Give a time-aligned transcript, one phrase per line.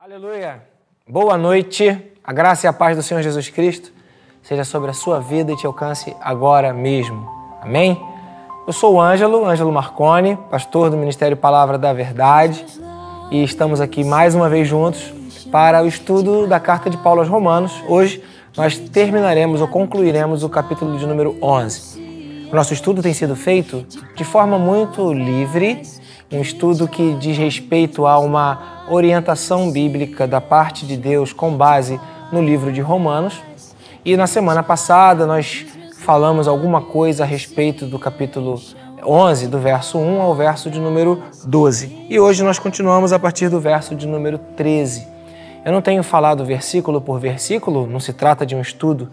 [0.00, 0.62] Aleluia!
[1.08, 3.92] Boa noite, a graça e a paz do Senhor Jesus Cristo
[4.40, 7.28] seja sobre a sua vida e te alcance agora mesmo.
[7.60, 8.00] Amém?
[8.64, 12.64] Eu sou o Ângelo, Ângelo Marconi, pastor do Ministério Palavra da Verdade,
[13.32, 15.02] e estamos aqui mais uma vez juntos
[15.50, 17.82] para o estudo da carta de Paulo aos Romanos.
[17.88, 18.22] Hoje
[18.56, 22.48] nós terminaremos ou concluiremos o capítulo de número 11.
[22.52, 23.84] O nosso estudo tem sido feito
[24.14, 25.82] de forma muito livre,
[26.30, 31.98] um estudo que diz respeito a uma orientação bíblica da parte de Deus com base
[32.30, 33.40] no livro de Romanos.
[34.04, 35.64] E na semana passada nós
[36.00, 38.60] falamos alguma coisa a respeito do capítulo
[39.02, 42.06] 11, do verso 1 ao verso de número 12.
[42.10, 45.06] E hoje nós continuamos a partir do verso de número 13.
[45.64, 49.08] Eu não tenho falado versículo por versículo, não se trata de um estudo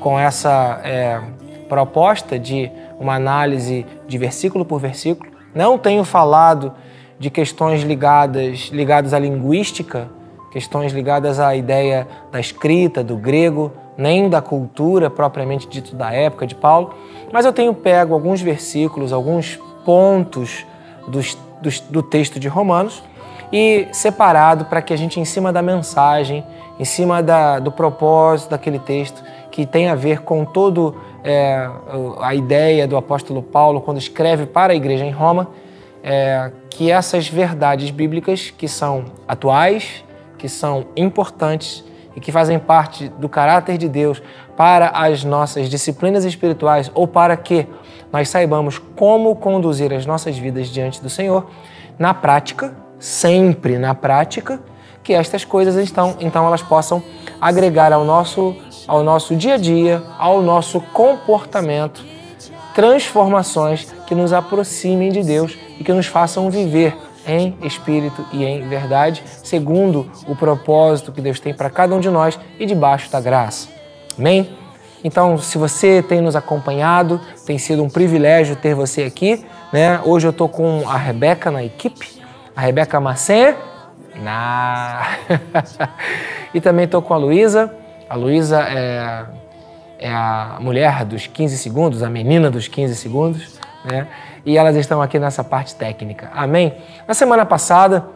[0.00, 1.20] com essa é,
[1.68, 5.27] proposta de uma análise de versículo por versículo.
[5.54, 6.72] Não tenho falado
[7.18, 10.08] de questões ligadas, ligadas à linguística,
[10.50, 16.46] questões ligadas à ideia da escrita, do grego, nem da cultura propriamente dito da época
[16.46, 16.94] de Paulo,
[17.32, 20.64] mas eu tenho pego alguns versículos, alguns pontos
[21.06, 23.02] dos, dos, do texto de Romanos
[23.52, 26.44] e separado para que a gente, em cima da mensagem,
[26.78, 31.68] em cima da, do propósito daquele texto, que tem a ver com todo é,
[32.20, 35.48] a ideia do apóstolo Paulo quando escreve para a igreja em Roma,
[36.02, 40.04] é, que essas verdades bíblicas que são atuais,
[40.36, 44.22] que são importantes e que fazem parte do caráter de Deus
[44.56, 47.66] para as nossas disciplinas espirituais ou para que
[48.12, 51.46] nós saibamos como conduzir as nossas vidas diante do Senhor,
[51.98, 54.60] na prática, sempre na prática,
[55.02, 57.02] que estas coisas então, então elas possam
[57.40, 58.56] agregar ao nosso,
[58.88, 62.02] ao nosso dia a dia, ao nosso comportamento,
[62.74, 68.66] transformações que nos aproximem de Deus e que nos façam viver em espírito e em
[68.66, 73.20] verdade, segundo o propósito que Deus tem para cada um de nós e debaixo da
[73.20, 73.68] graça.
[74.18, 74.56] Amém?
[75.04, 79.44] Então, se você tem nos acompanhado, tem sido um privilégio ter você aqui.
[79.72, 80.00] Né?
[80.04, 82.20] Hoje eu estou com a Rebeca na equipe,
[82.56, 83.54] a Rebeca Macen.
[84.16, 85.06] Na...
[86.52, 87.72] e também estou com a Luísa.
[88.08, 89.26] A Luísa é,
[89.98, 93.58] é a mulher dos 15 segundos, a menina dos 15 segundos.
[93.84, 94.08] Né?
[94.48, 96.30] e elas estão aqui nessa parte técnica.
[96.34, 96.72] Amém?
[97.06, 98.06] Na semana passada,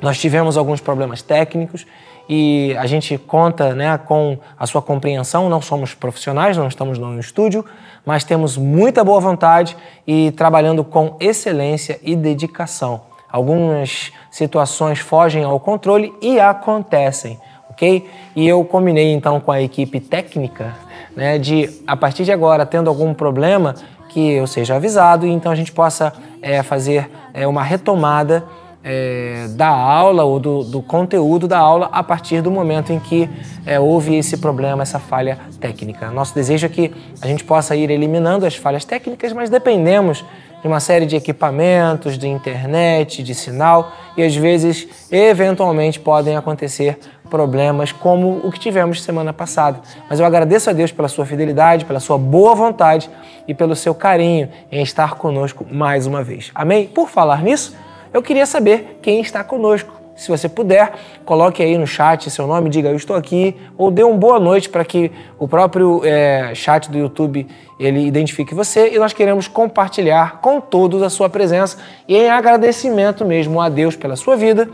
[0.00, 1.84] nós tivemos alguns problemas técnicos
[2.28, 5.48] e a gente conta né, com a sua compreensão.
[5.48, 7.64] Não somos profissionais, não estamos no estúdio,
[8.06, 9.76] mas temos muita boa vontade
[10.06, 13.00] e trabalhando com excelência e dedicação.
[13.28, 17.40] Algumas situações fogem ao controle e acontecem,
[17.82, 20.74] E eu combinei então com a equipe técnica
[21.16, 23.74] né, de, a partir de agora, tendo algum problema,
[24.08, 28.44] que eu seja avisado e então a gente possa é, fazer é, uma retomada
[28.84, 33.28] é, da aula ou do, do, conteúdo da aula a partir do momento em que
[33.64, 36.10] é, houve esse problema, essa falha técnica.
[36.10, 40.24] Nosso desejo é que a gente possa ir eliminando as falhas técnicas, mas dependemos
[40.60, 46.98] de uma série de equipamentos, de internet, de sinal e às vezes, eventualmente, podem acontecer
[47.32, 49.80] problemas como o que tivemos semana passada.
[50.06, 53.08] Mas eu agradeço a Deus pela sua fidelidade, pela sua boa vontade
[53.48, 56.50] e pelo seu carinho em estar conosco mais uma vez.
[56.54, 56.86] Amém?
[56.88, 57.74] Por falar nisso,
[58.12, 59.94] eu queria saber quem está conosco.
[60.14, 60.92] Se você puder,
[61.24, 64.68] coloque aí no chat seu nome, diga eu estou aqui, ou dê uma boa noite
[64.68, 67.46] para que o próprio é, chat do YouTube
[67.80, 73.24] ele identifique você e nós queremos compartilhar com todos a sua presença e em agradecimento
[73.24, 74.68] mesmo a Deus pela sua vida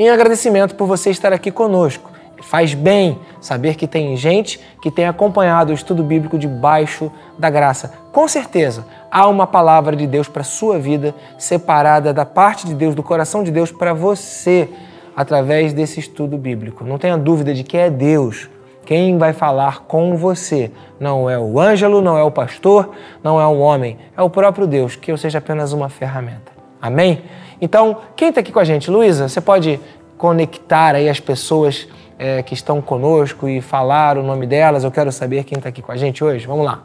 [0.00, 2.10] em agradecimento por você estar aqui conosco.
[2.40, 7.92] Faz bem saber que tem gente que tem acompanhado o estudo bíblico debaixo da graça.
[8.10, 12.74] Com certeza, há uma palavra de Deus para a sua vida, separada da parte de
[12.74, 14.70] Deus, do coração de Deus para você,
[15.14, 16.82] através desse estudo bíblico.
[16.82, 18.48] Não tenha dúvida de que é Deus
[18.86, 20.70] quem vai falar com você.
[20.98, 22.88] Não é o Ângelo, não é o pastor,
[23.22, 26.50] não é um homem, é o próprio Deus, que eu seja apenas uma ferramenta.
[26.80, 27.22] Amém?
[27.60, 28.90] Então, quem está aqui com a gente?
[28.90, 29.78] Luísa, você pode
[30.16, 31.86] conectar aí as pessoas
[32.18, 34.84] é, que estão conosco e falar o nome delas?
[34.84, 36.46] Eu quero saber quem está aqui com a gente hoje.
[36.46, 36.82] Vamos lá.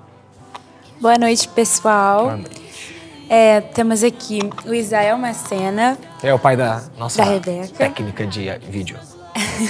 [0.99, 2.23] Boa noite, pessoal.
[2.23, 2.65] Boa noite.
[3.29, 5.97] É, temos aqui o Isael Macena.
[6.21, 7.39] É o pai da nossa da
[7.77, 8.97] técnica de vídeo.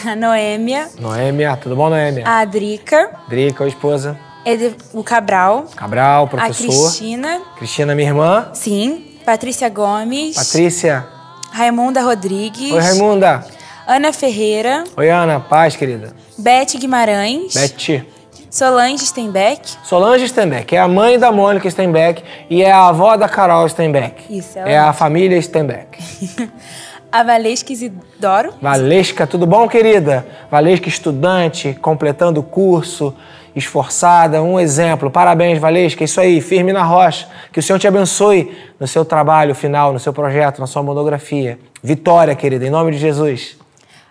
[0.06, 0.90] a Noêmia.
[1.00, 2.24] Noêmia, tudo bom, Noêmia?
[2.28, 3.12] A Drica.
[3.30, 4.20] Drica, a esposa.
[4.94, 5.66] o Cabral.
[5.76, 6.66] Cabral, professor.
[6.66, 7.42] A Cristina.
[7.58, 8.50] Cristina, minha irmã.
[8.54, 9.15] Sim.
[9.26, 10.36] Patrícia Gomes.
[10.36, 11.08] Patrícia.
[11.52, 12.72] Raimunda Rodrigues.
[12.72, 13.44] Oi, Raimunda.
[13.88, 14.84] Ana Ferreira.
[14.96, 15.40] Oi, Ana.
[15.40, 16.14] Paz, querida.
[16.38, 17.54] Beth Guimarães.
[17.56, 18.06] Beth.
[18.52, 19.62] Solange Steinbeck.
[19.84, 24.24] Solange Steinbeck é a mãe da Mônica Steinbeck e é a avó da Carol Steinbeck.
[24.30, 24.70] Isso, ela.
[24.70, 25.98] É a família Steinbeck.
[27.12, 28.54] A Valesca Isidoro.
[28.62, 30.28] Valesca, tudo bom, querida?
[30.52, 33.16] Valesca, estudante, completando o curso,
[33.56, 35.10] esforçada, um exemplo.
[35.10, 37.28] Parabéns, Valesca, isso aí, firme na rocha.
[37.52, 41.58] Que o Senhor te abençoe no seu trabalho final, no seu projeto, na sua monografia.
[41.82, 43.58] Vitória, querida, em nome de Jesus.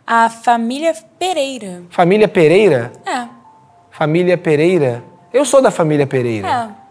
[0.07, 1.83] A família Pereira.
[1.91, 2.93] Família Pereira?
[3.07, 3.27] É.
[3.91, 5.03] Família Pereira?
[5.33, 6.49] Eu sou da família Pereira.
[6.81, 6.85] É.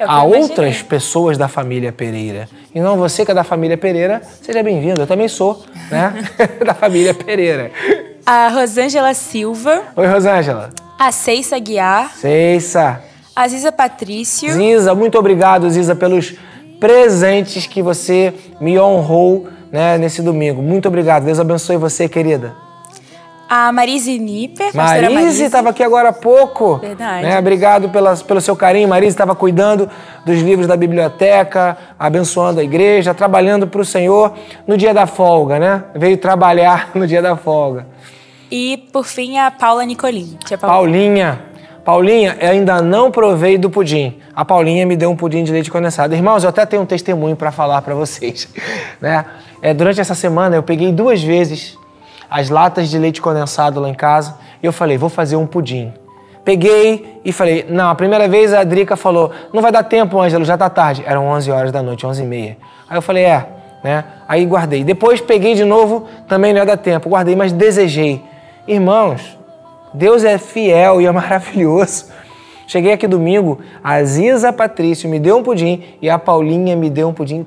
[0.00, 2.48] É Há outras pessoas da família Pereira.
[2.72, 5.00] E não você que é da família Pereira, seja bem-vindo.
[5.00, 6.14] Eu também sou, né?
[6.64, 7.72] da família Pereira.
[8.30, 9.84] A Rosângela Silva.
[9.96, 10.68] Oi, Rosângela.
[10.98, 12.12] A Ceissa Guiar.
[12.14, 13.02] Ceissa.
[13.34, 14.52] A Ziza Patrício.
[14.52, 16.34] Ziza, muito obrigado, Ziza, pelos
[16.78, 20.60] presentes que você me honrou né, nesse domingo.
[20.60, 21.24] Muito obrigado.
[21.24, 22.54] Deus abençoe você, querida.
[23.48, 24.76] A Marise Nipper.
[24.76, 26.76] Marise estava aqui agora há pouco.
[26.76, 27.26] Verdade.
[27.26, 27.38] Né?
[27.38, 28.86] Obrigado pela, pelo seu carinho.
[28.86, 29.88] Marise estava cuidando
[30.26, 34.34] dos livros da biblioteca, abençoando a igreja, trabalhando para o Senhor
[34.66, 35.84] no dia da folga, né?
[35.94, 37.86] Veio trabalhar no dia da folga.
[38.50, 40.38] E, por fim, a Paula Nicolin.
[40.44, 40.76] Tia Paula.
[40.76, 41.48] Paulinha.
[41.84, 44.18] Paulinha, eu ainda não provei do pudim.
[44.36, 46.14] A Paulinha me deu um pudim de leite condensado.
[46.14, 48.48] Irmãos, eu até tenho um testemunho para falar para vocês.
[49.00, 49.24] Né?
[49.62, 51.78] É, durante essa semana eu peguei duas vezes
[52.28, 55.92] as latas de leite condensado lá em casa e eu falei, vou fazer um pudim.
[56.44, 60.44] Peguei e falei, não, a primeira vez a Drica falou, não vai dar tempo, Ângelo,
[60.44, 61.04] já tá tarde.
[61.06, 62.56] Eram 11 horas da noite, 11 e meia.
[62.88, 63.46] Aí eu falei, é,
[63.84, 64.04] né?
[64.26, 64.82] Aí guardei.
[64.82, 67.08] Depois peguei de novo, também não ia dar tempo.
[67.08, 68.22] Guardei, mas desejei.
[68.68, 69.38] Irmãos,
[69.94, 72.04] Deus é fiel e é maravilhoso.
[72.66, 77.08] Cheguei aqui domingo, a Ziza Patrício me deu um pudim e a Paulinha me deu
[77.08, 77.46] um pudim.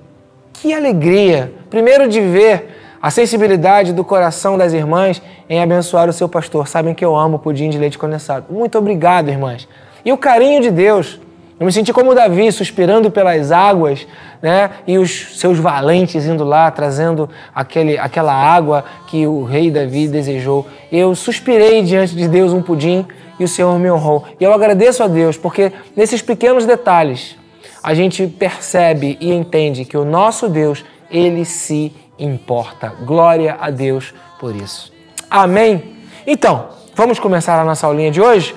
[0.51, 1.53] Que alegria!
[1.69, 2.69] Primeiro de ver
[2.99, 6.67] a sensibilidade do coração das irmãs em abençoar o seu pastor.
[6.67, 8.51] Sabem que eu amo pudim de leite condensado.
[8.51, 9.67] Muito obrigado, irmãs.
[10.03, 11.19] E o carinho de Deus.
[11.61, 14.07] Eu me senti como Davi, suspirando pelas águas,
[14.41, 14.71] né?
[14.87, 20.65] E os seus valentes indo lá, trazendo aquele, aquela água que o rei Davi desejou.
[20.91, 23.05] Eu suspirei diante de Deus um pudim
[23.39, 24.25] e o Senhor me honrou.
[24.39, 27.37] E eu agradeço a Deus, porque nesses pequenos detalhes
[27.83, 32.91] a gente percebe e entende que o nosso Deus, ele se importa.
[33.05, 34.91] Glória a Deus por isso.
[35.29, 35.95] Amém?
[36.25, 38.55] Então, vamos começar a nossa aulinha de hoje?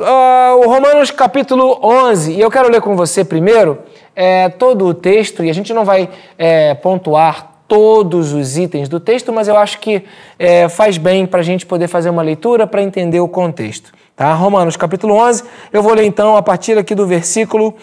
[0.00, 3.80] Uh, o Romanos capítulo 11, e eu quero ler com você primeiro
[4.16, 6.08] é, todo o texto, e a gente não vai
[6.38, 10.02] é, pontuar todos os itens do texto, mas eu acho que
[10.38, 13.92] é, faz bem para a gente poder fazer uma leitura para entender o contexto.
[14.16, 14.32] Tá?
[14.32, 17.74] Romanos capítulo 11, eu vou ler então a partir aqui do versículo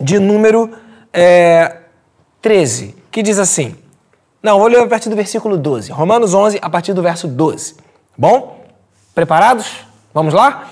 [0.00, 0.70] de número
[1.12, 1.80] é,
[2.40, 3.76] 13, que diz assim.
[4.42, 5.92] Não, vou ler a partir do versículo 12.
[5.92, 7.76] Romanos 11, a partir do verso 12.
[8.16, 8.64] Bom?
[9.14, 9.84] Preparados?
[10.14, 10.70] Vamos lá?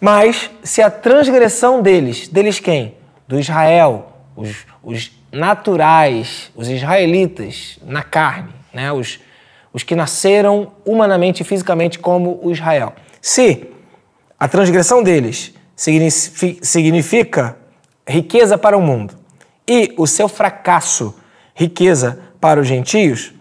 [0.00, 2.94] Mas se a transgressão deles, deles quem?
[3.28, 8.90] Do Israel, os, os naturais, os israelitas na carne, né?
[8.92, 9.20] os,
[9.72, 12.94] os que nasceram humanamente e fisicamente como o Israel.
[13.20, 13.68] Se
[14.38, 17.56] a transgressão deles signifi- significa
[18.08, 19.14] riqueza para o mundo
[19.68, 21.14] e o seu fracasso,
[21.54, 23.32] riqueza para os gentios,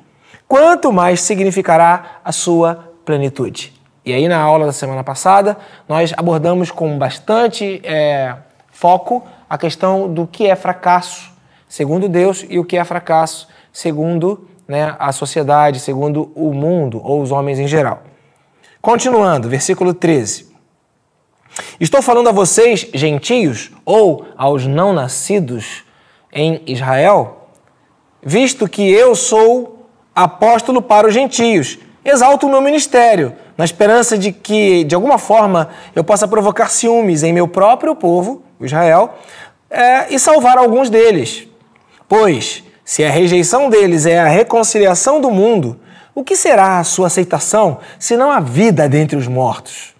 [0.47, 3.73] quanto mais significará a sua plenitude.
[4.09, 5.55] E aí, na aula da semana passada,
[5.87, 8.33] nós abordamos com bastante é,
[8.71, 11.31] foco a questão do que é fracasso
[11.67, 17.21] segundo Deus e o que é fracasso segundo né, a sociedade, segundo o mundo ou
[17.21, 18.01] os homens em geral.
[18.81, 20.49] Continuando, versículo 13.
[21.79, 25.83] Estou falando a vocês, gentios, ou aos não nascidos
[26.33, 27.51] em Israel,
[28.23, 31.77] visto que eu sou apóstolo para os gentios.
[32.09, 37.21] Exalto o meu ministério, na esperança de que, de alguma forma, eu possa provocar ciúmes
[37.21, 39.13] em meu próprio povo, Israel,
[39.69, 41.47] é, e salvar alguns deles.
[42.07, 45.79] Pois, se a rejeição deles é a reconciliação do mundo,
[46.15, 49.93] o que será a sua aceitação, se não a vida dentre os mortos?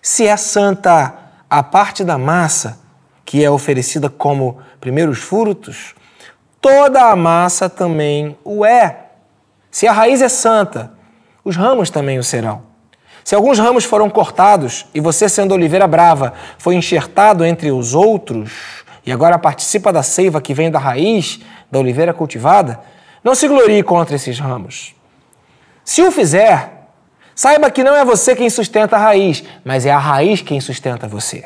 [0.00, 1.12] Se é santa
[1.50, 2.78] a parte da massa,
[3.24, 5.96] que é oferecida como primeiros frutos,
[6.60, 9.06] toda a massa também o é.
[9.72, 11.01] Se a raiz é santa,
[11.44, 12.62] os ramos também o serão.
[13.24, 18.84] Se alguns ramos foram cortados e você, sendo oliveira brava, foi enxertado entre os outros
[19.06, 22.80] e agora participa da seiva que vem da raiz da oliveira cultivada,
[23.22, 24.94] não se glorie contra esses ramos.
[25.84, 26.88] Se o fizer,
[27.34, 31.08] saiba que não é você quem sustenta a raiz, mas é a raiz quem sustenta
[31.08, 31.44] você.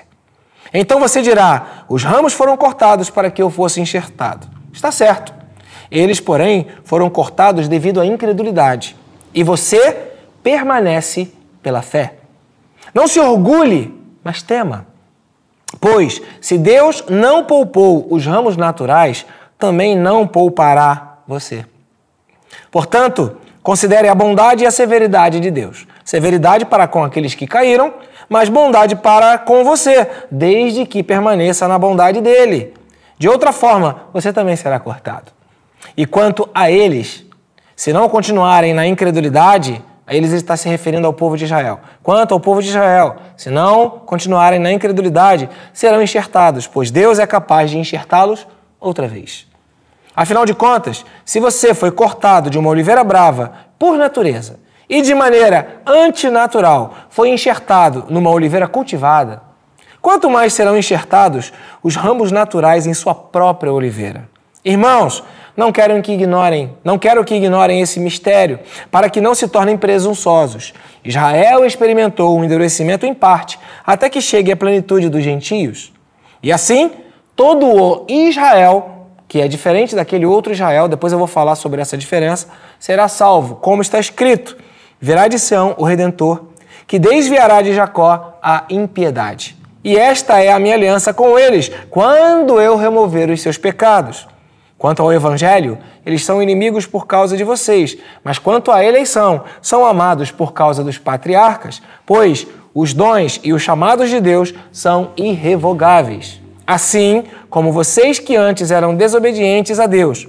[0.72, 4.48] Então você dirá: os ramos foram cortados para que eu fosse enxertado.
[4.72, 5.32] Está certo.
[5.90, 8.96] Eles, porém, foram cortados devido à incredulidade.
[9.36, 10.12] E você
[10.42, 11.30] permanece
[11.62, 12.14] pela fé.
[12.94, 14.86] Não se orgulhe, mas tema.
[15.78, 19.26] Pois, se Deus não poupou os ramos naturais,
[19.58, 21.66] também não poupará você.
[22.70, 25.86] Portanto, considere a bondade e a severidade de Deus.
[26.02, 27.92] Severidade para com aqueles que caíram,
[28.30, 32.72] mas bondade para com você, desde que permaneça na bondade dele.
[33.18, 35.30] De outra forma, você também será cortado.
[35.94, 37.25] E quanto a eles,
[37.76, 41.80] se não continuarem na incredulidade, a eles está se referindo ao povo de Israel.
[42.02, 47.26] Quanto ao povo de Israel, se não continuarem na incredulidade, serão enxertados, pois Deus é
[47.26, 48.46] capaz de enxertá-los
[48.80, 49.46] outra vez.
[50.14, 55.14] Afinal de contas, se você foi cortado de uma oliveira brava por natureza e de
[55.14, 59.42] maneira antinatural foi enxertado numa oliveira cultivada,
[60.00, 61.52] quanto mais serão enxertados
[61.82, 64.26] os ramos naturais em sua própria oliveira.
[64.64, 65.22] Irmãos,
[65.56, 68.58] não quero que ignorem, não quero que ignorem esse mistério,
[68.90, 70.74] para que não se tornem presunçosos.
[71.04, 75.92] Israel experimentou um endurecimento em parte, até que chegue à plenitude dos gentios.
[76.42, 76.90] E assim,
[77.34, 81.96] todo o Israel, que é diferente daquele outro Israel, depois eu vou falar sobre essa
[81.96, 82.48] diferença,
[82.78, 84.56] será salvo, como está escrito:
[85.00, 86.44] virá de Sião o redentor,
[86.86, 89.56] que desviará de Jacó a impiedade.
[89.82, 94.26] E esta é a minha aliança com eles, quando eu remover os seus pecados.
[94.78, 99.86] Quanto ao Evangelho, eles são inimigos por causa de vocês, mas quanto à eleição, são
[99.86, 106.42] amados por causa dos patriarcas, pois os dons e os chamados de Deus são irrevogáveis.
[106.66, 110.28] Assim como vocês que antes eram desobedientes a Deus,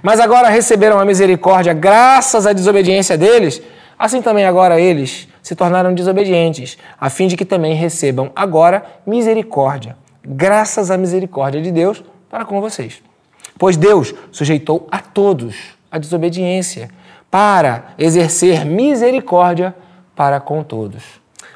[0.00, 3.60] mas agora receberam a misericórdia graças à desobediência deles,
[3.98, 9.96] assim também agora eles se tornaram desobedientes, a fim de que também recebam agora misericórdia,
[10.24, 13.07] graças à misericórdia de Deus para com vocês.
[13.56, 15.56] Pois Deus sujeitou a todos
[15.90, 16.90] a desobediência
[17.30, 19.74] para exercer misericórdia
[20.14, 21.04] para com todos.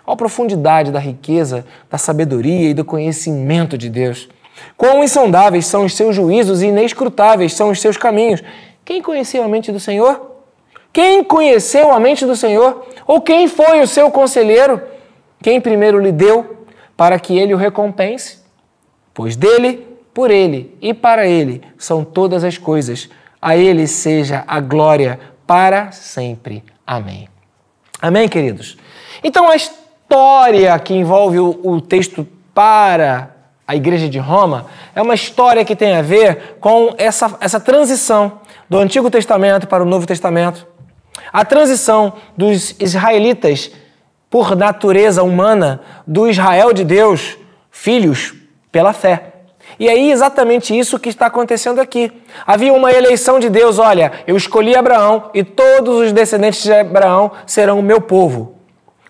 [0.07, 4.29] Olha a profundidade da riqueza, da sabedoria e do conhecimento de Deus.
[4.77, 8.43] Quão insondáveis são os seus juízos e inescrutáveis são os seus caminhos.
[8.85, 10.33] Quem conheceu a mente do Senhor?
[10.93, 12.87] Quem conheceu a mente do Senhor?
[13.07, 14.83] Ou quem foi o seu conselheiro?
[15.43, 18.39] Quem primeiro lhe deu para que ele o recompense?
[19.15, 23.09] Pois dele por Ele e para Ele são todas as coisas.
[23.40, 26.64] A Ele seja a glória para sempre.
[26.87, 27.28] Amém.
[28.00, 28.76] Amém, queridos?
[29.23, 33.31] Então, a história que envolve o, o texto para
[33.66, 38.40] a Igreja de Roma é uma história que tem a ver com essa, essa transição
[38.69, 40.66] do Antigo Testamento para o Novo Testamento.
[41.33, 43.71] A transição dos israelitas,
[44.28, 47.37] por natureza humana, do Israel de Deus,
[47.71, 48.35] filhos
[48.71, 49.32] pela fé.
[49.79, 52.12] E aí, exatamente isso que está acontecendo aqui.
[52.47, 57.33] Havia uma eleição de Deus: olha, eu escolhi Abraão e todos os descendentes de Abraão
[57.47, 58.57] serão o meu povo.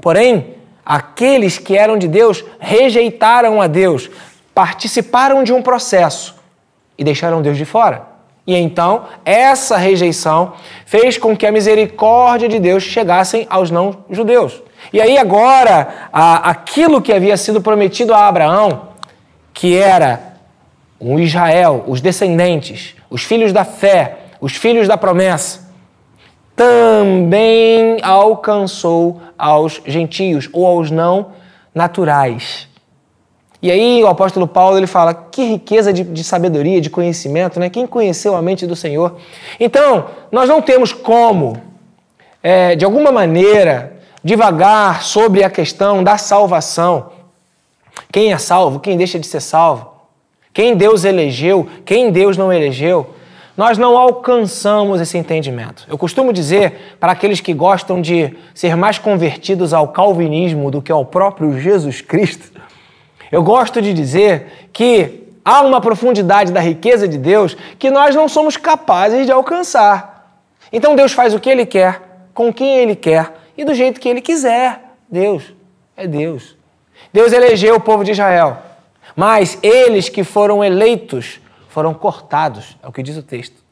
[0.01, 0.55] Porém,
[0.85, 4.11] aqueles que eram de Deus rejeitaram a Deus,
[4.55, 6.35] participaram de um processo
[6.97, 8.13] e deixaram Deus de fora.
[8.45, 10.55] E então, essa rejeição
[10.85, 14.61] fez com que a misericórdia de Deus chegasse aos não-judeus.
[14.93, 18.89] E aí, agora, aquilo que havia sido prometido a Abraão,
[19.55, 20.32] que era
[21.05, 25.73] o Israel, os descendentes, os filhos da fé, os filhos da promessa,
[26.55, 31.33] também alcançou aos gentios ou aos não
[31.75, 32.69] naturais.
[33.61, 37.69] E aí o apóstolo Paulo ele fala que riqueza de, de, sabedoria, de conhecimento, né?
[37.69, 39.17] Quem conheceu a mente do Senhor?
[39.59, 41.61] Então nós não temos como,
[42.43, 47.11] é, de alguma maneira, divagar sobre a questão da salvação.
[48.13, 48.79] Quem é salvo?
[48.79, 49.92] Quem deixa de ser salvo?
[50.53, 53.15] Quem Deus elegeu, quem Deus não elegeu,
[53.57, 55.85] nós não alcançamos esse entendimento.
[55.89, 60.91] Eu costumo dizer para aqueles que gostam de ser mais convertidos ao calvinismo do que
[60.91, 62.51] ao próprio Jesus Cristo,
[63.31, 68.29] eu gosto de dizer que há uma profundidade da riqueza de Deus que nós não
[68.29, 70.39] somos capazes de alcançar.
[70.73, 72.01] Então Deus faz o que Ele quer,
[72.35, 74.81] com quem Ele quer e do jeito que Ele quiser.
[75.11, 75.53] Deus
[75.97, 76.57] é Deus.
[77.13, 78.72] Deus elegeu o povo de Israel.
[79.17, 83.63] Mas eles que foram eleitos foram cortados, é o que diz o texto.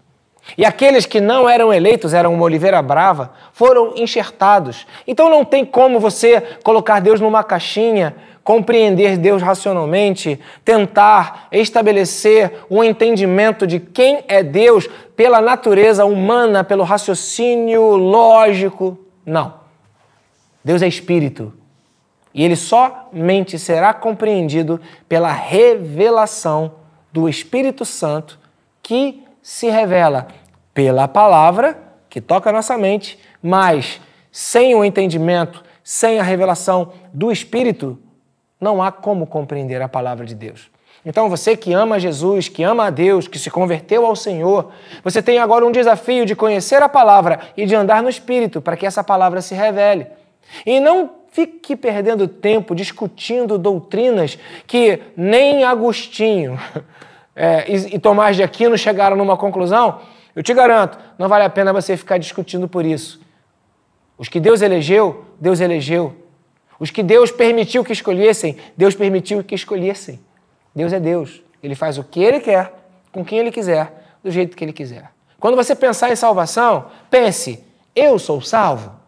[0.56, 4.86] E aqueles que não eram eleitos, eram uma oliveira brava, foram enxertados.
[5.06, 12.82] Então não tem como você colocar Deus numa caixinha, compreender Deus racionalmente, tentar estabelecer um
[12.82, 18.98] entendimento de quem é Deus pela natureza humana, pelo raciocínio lógico.
[19.24, 19.54] Não.
[20.64, 21.52] Deus é espírito.
[22.32, 26.72] E ele somente será compreendido pela revelação
[27.12, 28.38] do Espírito Santo
[28.82, 30.28] que se revela
[30.72, 34.00] pela palavra que toca a nossa mente, mas
[34.32, 37.98] sem o entendimento, sem a revelação do Espírito,
[38.60, 40.70] não há como compreender a palavra de Deus.
[41.06, 44.70] Então, você que ama Jesus, que ama a Deus, que se converteu ao Senhor,
[45.02, 48.76] você tem agora um desafio de conhecer a palavra e de andar no Espírito para
[48.76, 50.06] que essa palavra se revele.
[50.66, 56.58] E não fique perdendo tempo discutindo doutrinas que nem Agostinho
[57.34, 60.00] é, e, e Tomás de Aquino chegaram numa conclusão.
[60.34, 63.20] Eu te garanto, não vale a pena você ficar discutindo por isso.
[64.16, 66.14] Os que Deus elegeu, Deus elegeu.
[66.78, 70.20] Os que Deus permitiu que escolhessem, Deus permitiu que escolhessem.
[70.74, 71.42] Deus é Deus.
[71.62, 72.72] Ele faz o que Ele quer,
[73.12, 75.10] com quem Ele quiser, do jeito que Ele quiser.
[75.38, 78.99] Quando você pensar em salvação, pense: eu sou salvo.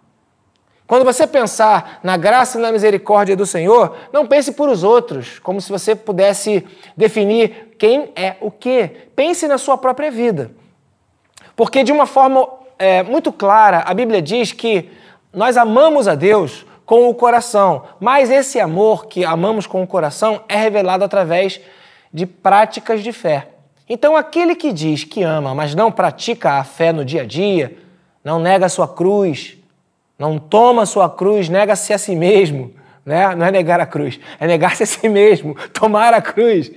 [0.93, 5.39] Quando você pensar na graça e na misericórdia do Senhor, não pense por os outros,
[5.39, 9.09] como se você pudesse definir quem é o quê.
[9.17, 10.51] Pense na sua própria vida.
[11.57, 12.47] Porque, de uma forma
[12.79, 14.91] é, muito clara, a Bíblia diz que
[15.33, 20.43] nós amamos a Deus com o coração, mas esse amor que amamos com o coração
[20.47, 21.59] é revelado através
[22.13, 23.49] de práticas de fé.
[23.89, 27.79] Então, aquele que diz que ama, mas não pratica a fé no dia a dia,
[28.23, 29.57] não nega a sua cruz,
[30.23, 32.73] não toma a sua cruz, nega-se a si mesmo,
[33.05, 33.35] né?
[33.35, 36.71] Não é negar a cruz, é negar-se a si mesmo, tomar a cruz,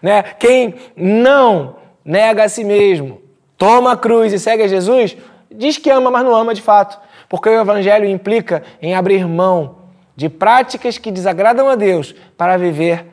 [0.00, 0.22] né?
[0.22, 3.20] Quem não nega a si mesmo,
[3.58, 5.16] toma a cruz e segue a Jesus,
[5.50, 6.96] diz que ama, mas não ama de fato.
[7.28, 9.78] Porque o Evangelho implica em abrir mão
[10.14, 13.04] de práticas que desagradam a Deus para viver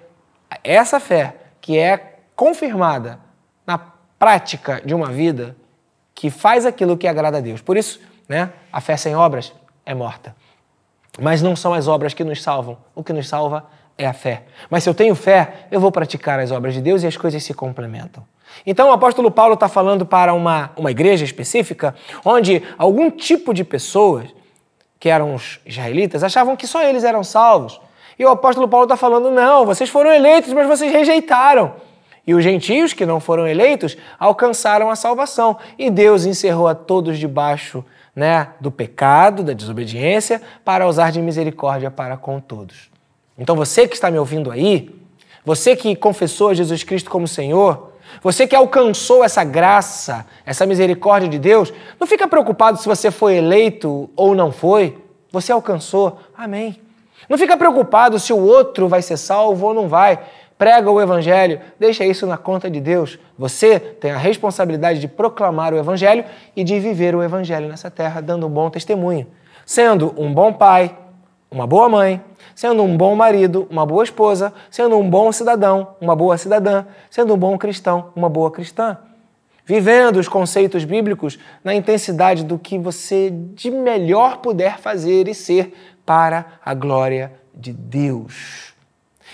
[0.64, 3.20] essa fé que é confirmada
[3.66, 3.80] na
[4.20, 5.56] prática de uma vida
[6.14, 7.60] que faz aquilo que agrada a Deus.
[7.60, 9.52] Por isso, né, a fé sem obras
[9.90, 10.36] é morta.
[11.20, 12.78] Mas não são as obras que nos salvam.
[12.94, 13.66] O que nos salva
[13.98, 14.44] é a fé.
[14.70, 17.44] Mas se eu tenho fé, eu vou praticar as obras de Deus e as coisas
[17.44, 18.24] se complementam.
[18.68, 23.64] Então o apóstolo Paulo está falando para uma, uma igreja específica, onde algum tipo de
[23.64, 24.28] pessoas,
[25.00, 27.82] que eram os israelitas, achavam que só eles eram salvos.
[28.18, 31.74] E o apóstolo Paulo está falando: não, vocês foram eleitos, mas vocês rejeitaram.
[32.30, 35.58] E os gentios que não foram eleitos alcançaram a salvação.
[35.80, 37.84] E Deus encerrou a todos debaixo
[38.16, 42.92] né, do pecado, da desobediência, para usar de misericórdia para com todos.
[43.36, 44.96] Então você que está me ouvindo aí,
[45.44, 51.40] você que confessou Jesus Cristo como Senhor, você que alcançou essa graça, essa misericórdia de
[51.40, 55.00] Deus, não fica preocupado se você foi eleito ou não foi.
[55.32, 56.20] Você alcançou.
[56.38, 56.80] Amém.
[57.28, 60.20] Não fica preocupado se o outro vai ser salvo ou não vai.
[60.60, 63.18] Prega o evangelho, deixa isso na conta de Deus.
[63.38, 68.20] Você tem a responsabilidade de proclamar o evangelho e de viver o evangelho nessa terra,
[68.20, 69.26] dando um bom testemunho,
[69.66, 70.98] sendo um bom pai,
[71.50, 72.22] uma boa mãe,
[72.54, 77.34] sendo um bom marido, uma boa esposa, sendo um bom cidadão, uma boa cidadã, sendo
[77.34, 78.98] um bom cristão, uma boa cristã.
[79.66, 85.74] Vivendo os conceitos bíblicos na intensidade do que você de melhor puder fazer e ser
[86.06, 88.69] para a glória de Deus.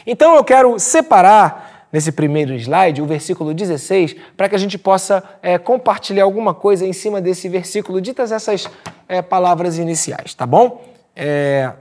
[0.05, 5.23] Então eu quero separar nesse primeiro slide o versículo 16 para que a gente possa
[5.41, 8.67] é, compartilhar alguma coisa em cima desse versículo, ditas essas
[9.07, 10.83] é, palavras iniciais, tá bom?
[11.15, 11.71] É,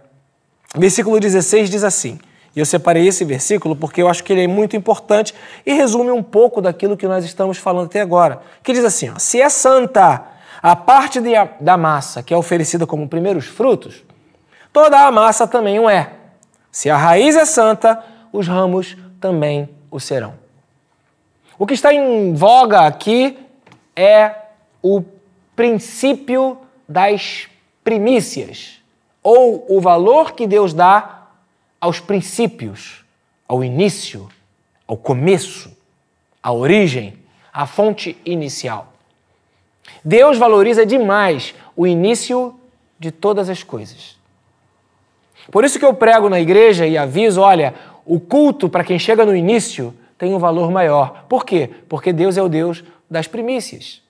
[0.76, 2.18] Versículo 16 diz assim,
[2.54, 5.32] e eu separei esse versículo porque eu acho que ele é muito importante
[5.64, 8.40] e resume um pouco daquilo que nós estamos falando até agora.
[8.62, 10.22] Que diz assim: ó, se é santa
[10.60, 14.02] a parte de, da massa que é oferecida como primeiros frutos,
[14.72, 16.10] toda a massa também o é.
[16.72, 18.02] Se a raiz é santa,
[18.34, 20.34] os ramos também o serão.
[21.56, 23.38] O que está em voga aqui
[23.94, 24.34] é
[24.82, 25.04] o
[25.54, 27.46] princípio das
[27.84, 28.82] primícias
[29.22, 31.28] ou o valor que Deus dá
[31.80, 33.04] aos princípios,
[33.46, 34.28] ao início,
[34.84, 35.70] ao começo,
[36.42, 37.16] à origem,
[37.52, 38.92] à fonte inicial.
[40.04, 42.58] Deus valoriza demais o início
[42.98, 44.18] de todas as coisas.
[45.50, 49.24] Por isso que eu prego na igreja e aviso, olha, o culto para quem chega
[49.24, 51.24] no início tem um valor maior.
[51.28, 51.70] Por quê?
[51.88, 54.04] Porque Deus é o Deus das primícias.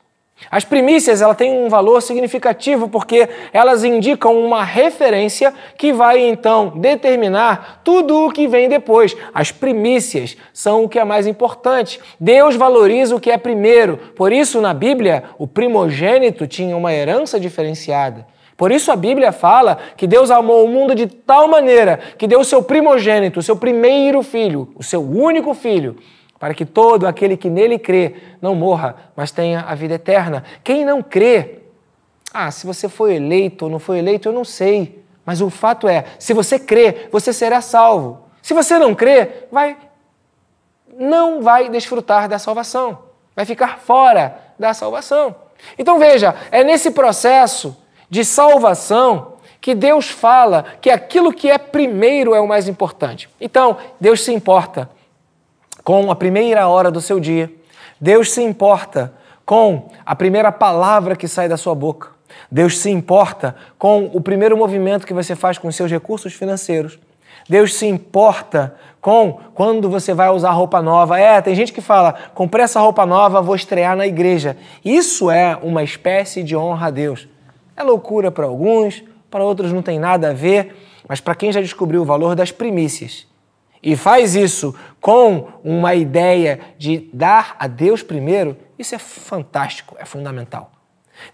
[0.50, 6.72] As primícias ela têm um valor significativo porque elas indicam uma referência que vai então
[6.76, 9.16] determinar tudo o que vem depois.
[9.32, 12.00] As primícias são o que é mais importante.
[12.18, 13.96] Deus valoriza o que é primeiro.
[14.16, 18.26] Por isso, na Bíblia, o primogênito tinha uma herança diferenciada.
[18.56, 22.40] Por isso a Bíblia fala que Deus amou o mundo de tal maneira que deu
[22.40, 25.96] o seu primogênito, o seu primeiro filho, o seu único filho,
[26.38, 30.44] para que todo aquele que nele crê não morra, mas tenha a vida eterna.
[30.62, 31.62] Quem não crê,
[32.32, 35.02] ah, se você foi eleito ou não foi eleito, eu não sei.
[35.26, 38.24] Mas o fato é, se você crê, você será salvo.
[38.42, 39.76] Se você não crê, vai
[40.96, 42.98] não vai desfrutar da salvação,
[43.34, 45.34] vai ficar fora da salvação.
[45.78, 47.76] Então veja, é nesse processo
[48.14, 53.28] de salvação que Deus fala que aquilo que é primeiro é o mais importante.
[53.40, 54.88] Então, Deus se importa
[55.82, 57.52] com a primeira hora do seu dia.
[58.00, 59.12] Deus se importa
[59.44, 62.10] com a primeira palavra que sai da sua boca.
[62.48, 67.00] Deus se importa com o primeiro movimento que você faz com seus recursos financeiros.
[67.48, 71.18] Deus se importa com quando você vai usar roupa nova.
[71.18, 74.56] É, tem gente que fala: comprei essa roupa nova, vou estrear na igreja.
[74.84, 77.33] Isso é uma espécie de honra a Deus.
[77.76, 80.76] É loucura para alguns, para outros não tem nada a ver,
[81.08, 83.26] mas para quem já descobriu o valor das primícias
[83.84, 90.06] e faz isso com uma ideia de dar a Deus primeiro, isso é fantástico, é
[90.06, 90.72] fundamental.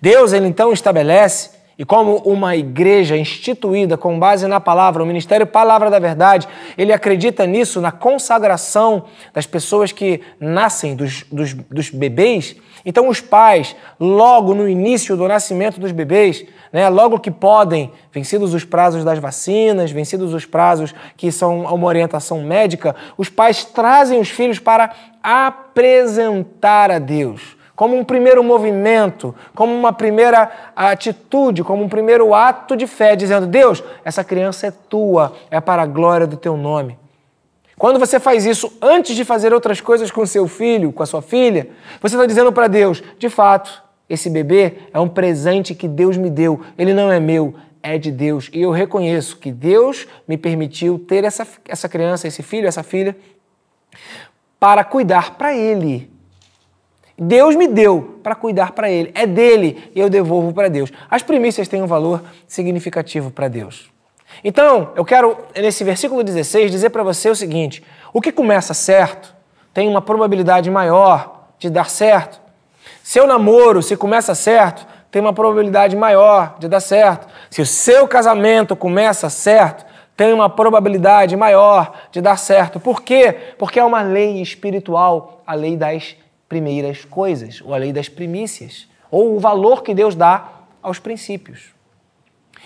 [0.01, 5.47] Deus, ele então estabelece e como uma igreja instituída com base na palavra, o ministério
[5.47, 11.89] Palavra da Verdade, ele acredita nisso, na consagração das pessoas que nascem, dos, dos, dos
[11.89, 12.57] bebês.
[12.85, 18.55] Então, os pais, logo no início do nascimento dos bebês, né, logo que podem, vencidos
[18.55, 24.21] os prazos das vacinas, vencidos os prazos que são uma orientação médica, os pais trazem
[24.21, 24.91] os filhos para
[25.23, 32.77] apresentar a Deus como um primeiro movimento, como uma primeira atitude, como um primeiro ato
[32.77, 36.99] de fé, dizendo: Deus, essa criança é tua, é para a glória do teu nome.
[37.81, 41.23] Quando você faz isso antes de fazer outras coisas com seu filho, com a sua
[41.23, 46.19] filha, você está dizendo para Deus: de fato, esse bebê é um presente que Deus
[46.19, 48.51] me deu, ele não é meu, é de Deus.
[48.53, 53.17] E eu reconheço que Deus me permitiu ter essa, essa criança, esse filho, essa filha,
[54.59, 56.11] para cuidar para ele
[57.23, 59.11] Deus me deu para cuidar para Ele.
[59.15, 60.91] É dele e eu devolvo para Deus.
[61.11, 63.91] As primícias têm um valor significativo para Deus.
[64.43, 69.35] Então, eu quero, nesse versículo 16, dizer para você o seguinte: o que começa certo
[69.73, 72.41] tem uma probabilidade maior de dar certo.
[73.03, 77.29] Seu namoro, se começa certo, tem uma probabilidade maior de dar certo.
[77.51, 79.85] Se o seu casamento começa certo,
[80.17, 82.79] tem uma probabilidade maior de dar certo.
[82.79, 83.55] Por quê?
[83.59, 86.17] Porque é uma lei espiritual, a lei das
[86.49, 90.49] primeiras coisas, ou a lei das primícias, ou o valor que Deus dá
[90.83, 91.80] aos princípios.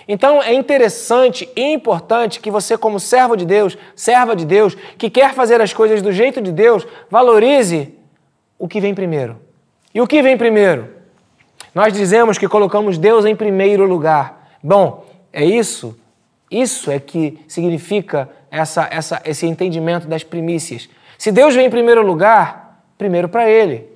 [0.06, 5.08] Então é interessante e importante que você, como servo de Deus, serva de Deus, que
[5.08, 7.94] quer fazer as coisas do jeito de Deus, valorize
[8.58, 9.38] o que vem primeiro.
[9.94, 10.88] E o que vem primeiro?
[11.74, 14.50] Nós dizemos que colocamos Deus em primeiro lugar.
[14.62, 15.98] Bom, é isso?
[16.50, 20.88] Isso é que significa essa, essa, esse entendimento das primícias.
[21.18, 23.88] Se Deus vem em primeiro lugar, primeiro para Ele,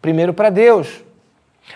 [0.00, 1.04] primeiro para Deus.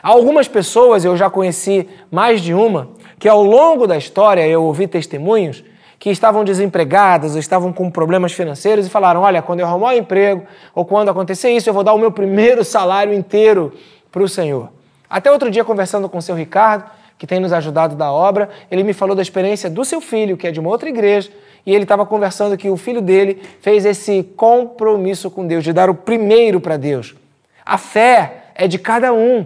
[0.02, 4.88] algumas pessoas, eu já conheci mais de uma, que ao longo da história eu ouvi
[4.88, 5.62] testemunhos
[5.98, 9.98] que estavam desempregadas, ou estavam com problemas financeiros e falaram: Olha, quando eu arrumar um
[9.98, 10.42] emprego
[10.74, 13.74] ou quando acontecer isso, eu vou dar o meu primeiro salário inteiro
[14.10, 14.70] para o Senhor.
[15.08, 16.84] Até outro dia, conversando com o seu Ricardo,
[17.18, 20.46] que tem nos ajudado da obra, ele me falou da experiência do seu filho, que
[20.46, 21.30] é de uma outra igreja,
[21.66, 25.90] e ele estava conversando que o filho dele fez esse compromisso com Deus, de dar
[25.90, 27.14] o primeiro para Deus.
[27.66, 29.44] A fé é de cada um.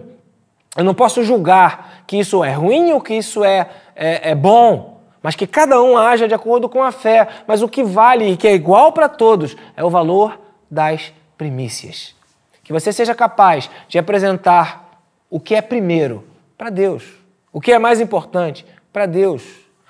[0.77, 5.01] Eu não posso julgar que isso é ruim ou que isso é, é, é bom,
[5.21, 7.27] mas que cada um haja de acordo com a fé.
[7.47, 10.39] Mas o que vale e que é igual para todos é o valor
[10.69, 12.15] das primícias.
[12.63, 16.23] Que você seja capaz de apresentar o que é primeiro
[16.57, 17.03] para Deus,
[17.51, 19.43] o que é mais importante para Deus,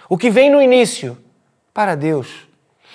[0.10, 1.18] o que vem no início
[1.74, 2.48] para Deus.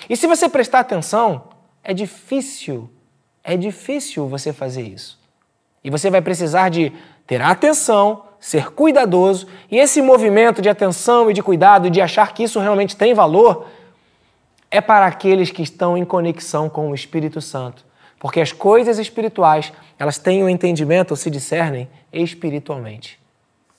[0.09, 1.45] E se você prestar atenção,
[1.85, 2.91] é difícil,
[3.45, 5.19] é difícil você fazer isso.
[5.85, 6.93] E você vai precisar de
[7.27, 12.43] ter atenção, ser cuidadoso, e esse movimento de atenção e de cuidado de achar que
[12.43, 13.67] isso realmente tem valor
[14.71, 17.85] é para aqueles que estão em conexão com o Espírito Santo.
[18.19, 23.19] Porque as coisas espirituais, elas têm o um entendimento ou se discernem espiritualmente.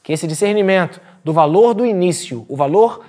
[0.04, 3.06] Que esse discernimento do valor do início, o valor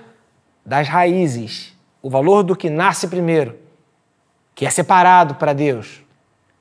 [0.64, 3.56] das raízes, o valor do que nasce primeiro,
[4.54, 6.02] que é separado para Deus,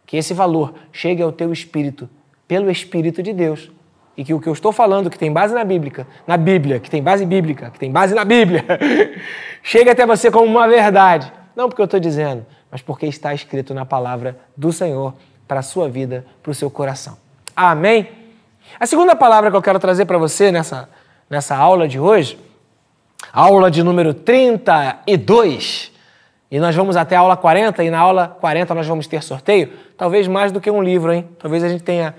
[0.06, 2.10] que esse valor chegue ao teu espírito
[2.48, 3.72] pelo Espírito de Deus.
[4.16, 6.90] E que o que eu estou falando, que tem base na Bíblia, na Bíblia, que
[6.90, 8.66] tem base bíblica, que tem base na Bíblia,
[9.64, 11.32] chegue até você como uma verdade.
[11.56, 15.14] Não porque eu estou dizendo, mas porque está escrito na palavra do Senhor
[15.48, 17.18] para a sua vida, para o seu coração.
[17.56, 18.10] Amém?
[18.80, 20.90] A segunda palavra que eu quero trazer para você nessa,
[21.30, 22.38] nessa aula de hoje
[23.34, 25.92] aula de número 32.
[26.50, 29.72] E nós vamos até a aula 40, e na aula 40 nós vamos ter sorteio,
[29.98, 31.30] talvez mais do que um livro, hein?
[31.40, 32.14] Talvez a gente tenha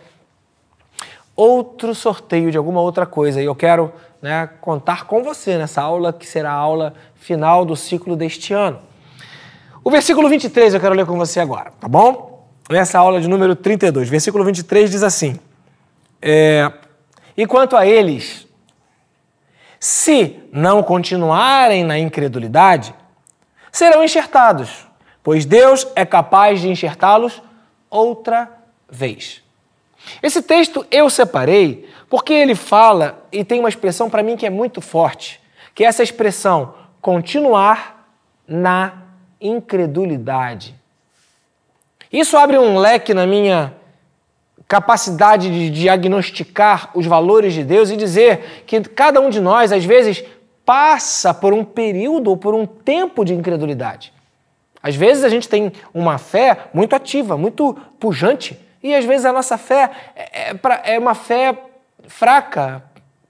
[1.35, 3.41] outro sorteio de alguma outra coisa.
[3.41, 7.75] E eu quero né, contar com você nessa aula, que será a aula final do
[7.75, 8.81] ciclo deste ano.
[9.85, 12.47] O versículo 23 eu quero ler com você agora, tá bom?
[12.71, 14.09] Nessa aula de número 32.
[14.09, 15.39] Versículo 23 diz assim:
[16.21, 16.73] é,
[17.37, 18.47] E quanto a eles,
[19.81, 22.95] se não continuarem na incredulidade,
[23.73, 24.87] serão enxertados,
[25.23, 27.43] pois Deus é capaz de enxertá-los
[27.91, 28.49] outra
[28.89, 29.42] vez.
[30.23, 34.51] Esse texto eu separei porque ele fala e tem uma expressão para mim que é
[34.51, 35.41] muito forte,
[35.75, 38.09] que é essa expressão continuar
[38.47, 39.03] na
[39.41, 40.75] incredulidade.
[42.13, 43.75] Isso abre um leque na minha
[44.69, 49.85] capacidade de diagnosticar os valores de Deus e dizer que cada um de nós, às
[49.85, 50.25] vezes,
[50.65, 54.13] passa por um período ou por um tempo de incredulidade.
[54.83, 59.33] Às vezes a gente tem uma fé muito ativa, muito pujante, e às vezes a
[59.33, 61.57] nossa fé é, é, é uma fé
[62.09, 62.83] fraca,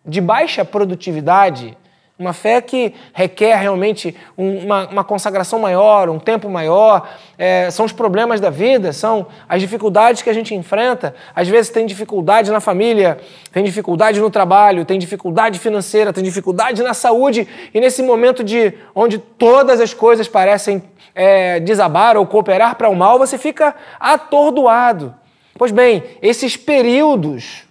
[0.05, 1.77] de baixa produtividade,
[2.19, 7.09] uma fé que requer realmente uma, uma consagração maior, um tempo maior.
[7.37, 11.15] É, são os problemas da vida, são as dificuldades que a gente enfrenta.
[11.35, 13.19] Às vezes tem dificuldade na família,
[13.51, 17.49] tem dificuldade no trabalho, tem dificuldade financeira, tem dificuldade na saúde.
[17.75, 20.83] E nesse momento de onde todas as coisas parecem
[21.15, 25.22] é, desabar ou cooperar para o mal, você fica atordoado.
[25.63, 27.63] Pois bem, esses períodos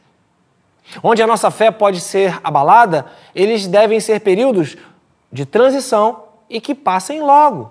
[1.03, 4.77] onde a nossa fé pode ser abalada, eles devem ser períodos
[5.29, 7.69] de transição e que passem logo.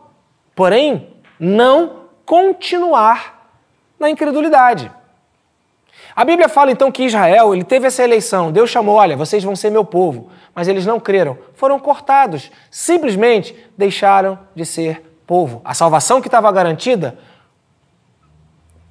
[0.54, 3.50] Porém, não continuar
[3.98, 4.92] na incredulidade.
[6.14, 8.52] A Bíblia fala então que Israel ele teve essa eleição.
[8.52, 13.56] Deus chamou, olha, vocês vão ser meu povo, mas eles não creram, foram cortados, simplesmente
[13.74, 15.62] deixaram de ser povo.
[15.64, 17.18] A salvação que estava garantida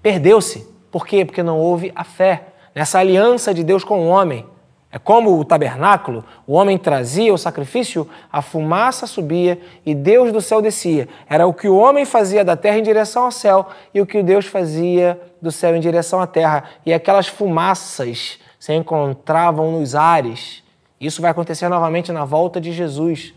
[0.01, 0.78] perdeu-se.
[0.91, 1.23] Por quê?
[1.25, 4.45] Porque não houve a fé nessa aliança de Deus com o homem.
[4.91, 10.41] É como o tabernáculo, o homem trazia o sacrifício, a fumaça subia e Deus do
[10.41, 11.07] céu descia.
[11.29, 14.23] Era o que o homem fazia da terra em direção ao céu e o que
[14.23, 16.63] Deus fazia do céu em direção à terra.
[16.83, 20.63] E aquelas fumaças se encontravam nos ares.
[20.99, 23.35] Isso vai acontecer novamente na volta de Jesus.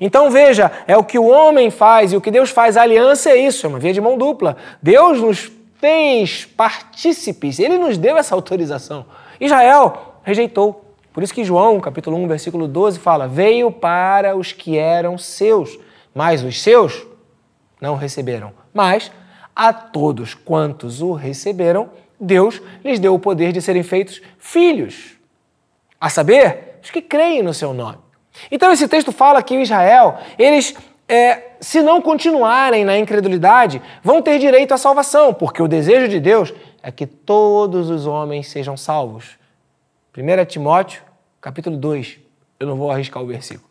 [0.00, 2.78] Então veja, é o que o homem faz e o que Deus faz.
[2.78, 4.56] A aliança é isso, é uma via de mão dupla.
[4.82, 9.06] Deus nos fez partícipes, ele nos deu essa autorização.
[9.40, 10.84] Israel rejeitou.
[11.12, 15.78] Por isso que João, capítulo 1, versículo 12, fala: Veio para os que eram seus,
[16.14, 17.06] mas os seus
[17.80, 18.52] não receberam.
[18.72, 19.10] Mas
[19.54, 21.88] a todos quantos o receberam,
[22.20, 25.16] Deus lhes deu o poder de serem feitos filhos,
[26.00, 27.98] a saber, os que creem no seu nome.
[28.50, 30.74] Então esse texto fala que Israel, eles
[31.08, 36.20] é, se não continuarem na incredulidade, vão ter direito à salvação, porque o desejo de
[36.20, 39.36] Deus é que todos os homens sejam salvos.
[40.16, 41.02] 1 Timóteo,
[41.40, 42.18] capítulo 2.
[42.58, 43.68] Eu não vou arriscar o versículo.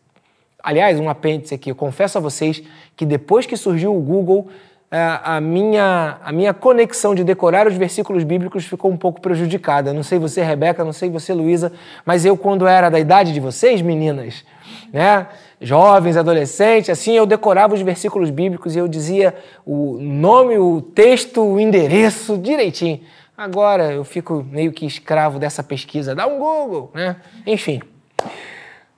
[0.62, 1.70] Aliás, um apêndice aqui.
[1.70, 2.62] Eu confesso a vocês
[2.96, 4.48] que depois que surgiu o Google,
[4.90, 9.92] a minha, a minha conexão de decorar os versículos bíblicos ficou um pouco prejudicada.
[9.92, 11.72] Não sei você, Rebeca, não sei você, Luísa,
[12.04, 14.44] mas eu, quando era da idade de vocês, meninas,
[14.92, 15.26] né?
[15.60, 21.42] jovens, adolescentes, assim eu decorava os versículos bíblicos e eu dizia o nome, o texto,
[21.42, 23.00] o endereço direitinho.
[23.36, 27.16] Agora eu fico meio que escravo dessa pesquisa, dá um Google, né?
[27.46, 27.82] Enfim.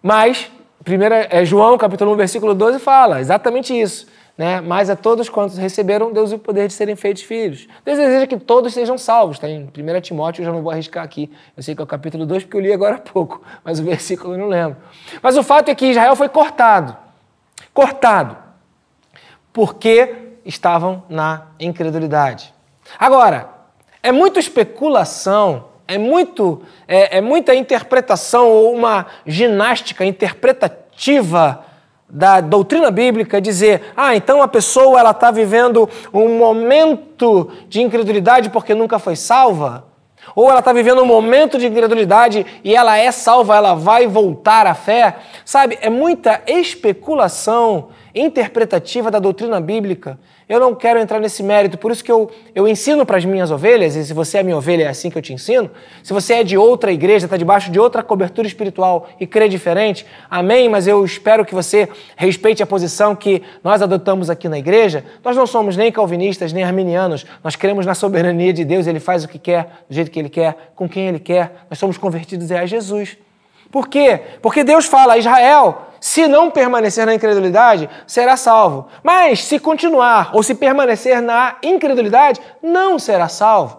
[0.02, 0.50] Mas,
[0.84, 4.60] primeira, é João, capítulo 1, versículo 12, fala exatamente isso né?
[4.60, 7.66] Mas a todos quantos receberam, Deus o poder de serem feitos filhos.
[7.84, 9.36] Deus deseja que todos sejam salvos.
[9.36, 11.28] Está em 1 Timóteo, eu já não vou arriscar aqui.
[11.56, 13.82] Eu sei que é o capítulo 2, porque eu li agora há pouco, mas o
[13.82, 14.76] versículo eu não lembro.
[15.20, 16.96] Mas o fato é que Israel foi cortado.
[17.74, 18.36] Cortado.
[19.52, 22.54] Porque estavam na incredulidade.
[22.96, 23.50] Agora,
[24.00, 31.64] é muita especulação, é, muito, é, é muita interpretação ou uma ginástica interpretativa
[32.08, 38.48] da doutrina bíblica dizer, ah, então a pessoa ela está vivendo um momento de incredulidade
[38.48, 39.84] porque nunca foi salva,
[40.34, 44.66] ou ela está vivendo um momento de incredulidade e ela é salva, ela vai voltar
[44.66, 45.78] à fé, sabe?
[45.80, 47.88] É muita especulação
[48.20, 52.66] interpretativa da doutrina bíblica eu não quero entrar nesse mérito, por isso que eu, eu
[52.66, 55.20] ensino para as minhas ovelhas, e se você é minha ovelha, é assim que eu
[55.20, 55.70] te ensino.
[56.02, 60.06] Se você é de outra igreja, está debaixo de outra cobertura espiritual e crê diferente,
[60.30, 65.04] amém, mas eu espero que você respeite a posição que nós adotamos aqui na igreja.
[65.22, 69.24] Nós não somos nem calvinistas, nem arminianos, nós cremos na soberania de Deus, Ele faz
[69.24, 71.66] o que quer, do jeito que Ele quer, com quem Ele quer.
[71.68, 73.18] Nós somos convertidos a Jesus.
[73.70, 74.18] Por quê?
[74.40, 78.88] Porque Deus fala Israel, se não permanecer na incredulidade, será salvo.
[79.02, 83.78] Mas se continuar ou se permanecer na incredulidade, não será salvo.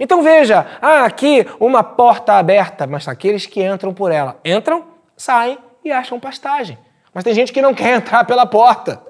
[0.00, 4.84] Então veja, há aqui uma porta aberta, mas aqueles que entram por ela entram,
[5.16, 6.78] saem e acham pastagem.
[7.14, 9.00] Mas tem gente que não quer entrar pela porta.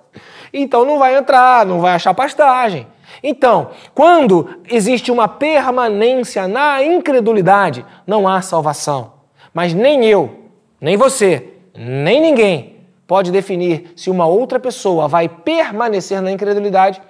[0.53, 2.87] Então não vai entrar, não vai achar pastagem.
[3.23, 9.15] Então, quando existe uma permanência na incredulidade, não há salvação.
[9.55, 10.51] Mas nem eu,
[10.81, 17.01] nem você, nem ninguém pode definir se uma outra pessoa vai permanecer na incredulidade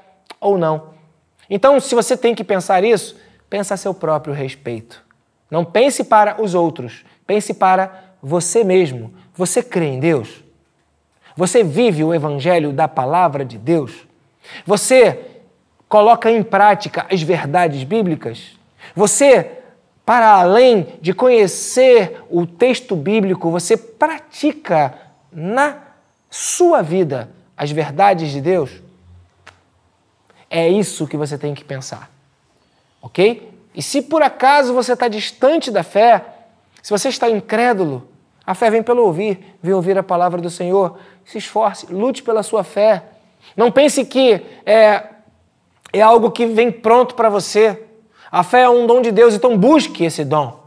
[0.41, 0.95] ou não.
[1.49, 3.17] Então, se você tem que pensar isso,
[3.49, 5.03] pensa a seu próprio respeito.
[5.51, 9.15] Não pense para os outros, pense para você mesmo.
[9.35, 10.43] Você crê em Deus?
[11.37, 14.07] Você vive o evangelho da palavra de Deus?
[14.65, 15.21] Você
[15.89, 18.57] coloca em prática as verdades bíblicas?
[18.95, 19.56] Você,
[20.07, 24.95] para além de conhecer o texto bíblico, você pratica
[25.33, 25.79] na
[26.31, 28.71] sua vida as verdades de Deus?
[30.49, 32.09] É isso que você tem que pensar,
[33.03, 33.53] ok?
[33.75, 36.25] E se por acaso você está distante da fé,
[36.81, 38.09] se você está incrédulo,
[38.47, 41.01] a fé vem pelo ouvir, vem ouvir a palavra do Senhor.
[41.25, 43.03] Se esforce, lute pela sua fé.
[43.57, 45.03] Não pense que é,
[45.93, 47.86] é algo que vem pronto para você.
[48.37, 50.61] A fé é um dom de Deus, então busque esse dom.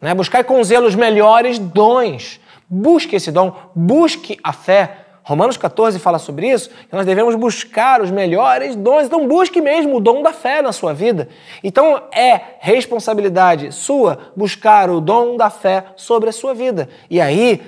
[0.00, 0.14] Né?
[0.14, 2.40] Buscai com zelo os melhores dons.
[2.66, 5.00] Busque esse dom, busque a fé.
[5.22, 9.04] Romanos 14 fala sobre isso, que nós devemos buscar os melhores dons.
[9.04, 11.28] Então, busque mesmo o dom da fé na sua vida.
[11.62, 16.88] Então, é responsabilidade sua buscar o dom da fé sobre a sua vida.
[17.10, 17.60] E aí,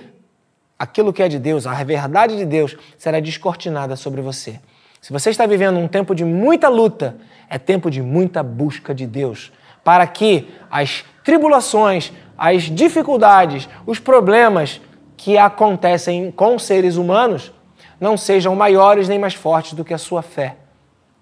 [0.79, 4.59] aquilo que é de Deus, a verdade de Deus, será descortinada sobre você.
[5.03, 7.17] Se você está vivendo um tempo de muita luta,
[7.49, 9.53] é tempo de muita busca de Deus,
[9.85, 14.81] para que as tribulações, as dificuldades, os problemas
[15.17, 17.53] que acontecem com seres humanos
[18.01, 20.57] não sejam maiores nem mais fortes do que a sua fé.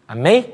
[0.06, 0.52] Amém?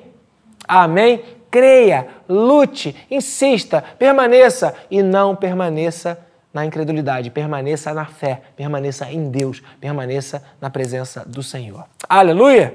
[0.68, 1.22] Amém?
[1.50, 6.18] Creia, lute, insista, permaneça e não permaneça
[6.52, 11.86] na incredulidade, permaneça na fé, permaneça em Deus, permaneça na presença do Senhor.
[12.08, 12.74] Aleluia!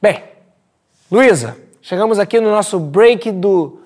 [0.00, 0.22] Bem,
[1.10, 3.78] Luísa, chegamos aqui no nosso break do,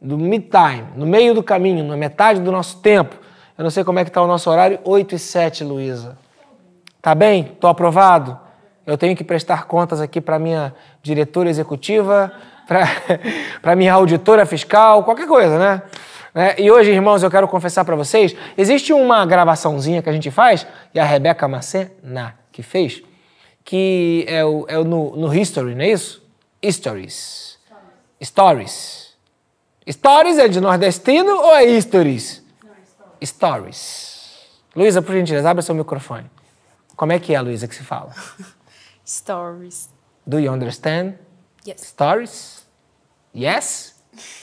[0.00, 3.16] do mid-time, no meio do caminho, na metade do nosso tempo.
[3.56, 6.18] Eu não sei como é que está o nosso horário, 8 e 7, Luísa.
[7.00, 7.52] Tá bem?
[7.54, 8.38] Estou aprovado?
[8.86, 12.30] Eu tenho que prestar contas aqui para minha diretora executiva,
[13.62, 15.82] para minha auditora fiscal, qualquer coisa, né?
[16.34, 20.30] É, e hoje, irmãos, eu quero confessar para vocês, existe uma gravaçãozinha que a gente
[20.30, 23.02] faz, e a Rebeca Macena que fez,
[23.64, 26.22] que é, o, é no, no History, não é isso?
[26.70, 27.45] Stories.
[28.22, 29.14] Stories.
[29.88, 32.42] Stories é de nordestino ou é Stories?
[33.22, 34.16] Stories.
[34.74, 36.30] Luísa, por gentileza, abre seu microfone.
[36.96, 38.12] Como é que é, Luísa, que se fala?
[39.06, 39.88] Stories.
[40.26, 41.14] Do you understand?
[41.66, 41.82] Yes.
[41.82, 42.66] Stories?
[43.34, 43.94] Yes?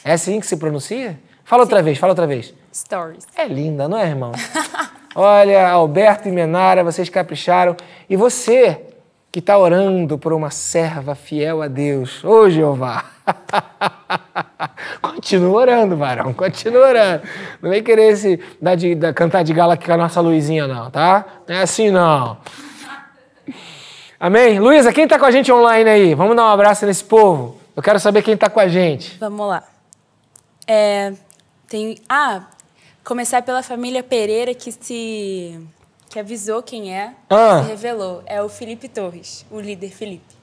[0.04, 1.20] É assim que se pronuncia?
[1.44, 2.54] Fala outra vez, fala outra vez.
[2.74, 3.28] Stories.
[3.36, 4.32] É linda, não é, irmão?
[5.16, 7.76] Olha, Alberto e Menara, vocês capricharam.
[8.10, 8.93] E você
[9.34, 13.04] que está orando por uma serva fiel a Deus, ô Jeová.
[15.02, 17.24] continua orando, varão, continua orando.
[17.60, 20.68] Não vem querer se dar de, dar, cantar de gala aqui com a nossa Luizinha,
[20.68, 21.26] não, tá?
[21.48, 22.38] Não é assim, não.
[24.20, 24.60] Amém?
[24.60, 26.14] Luísa, quem está com a gente online aí?
[26.14, 27.58] Vamos dar um abraço nesse povo.
[27.76, 29.18] Eu quero saber quem está com a gente.
[29.18, 29.64] Vamos lá.
[30.68, 31.12] É,
[31.68, 32.44] tem, ah,
[33.04, 35.60] começar pela família Pereira que se
[36.14, 37.64] que avisou quem é, ah.
[37.64, 38.22] se revelou.
[38.28, 40.36] É o Felipe Torres, o líder Felipe.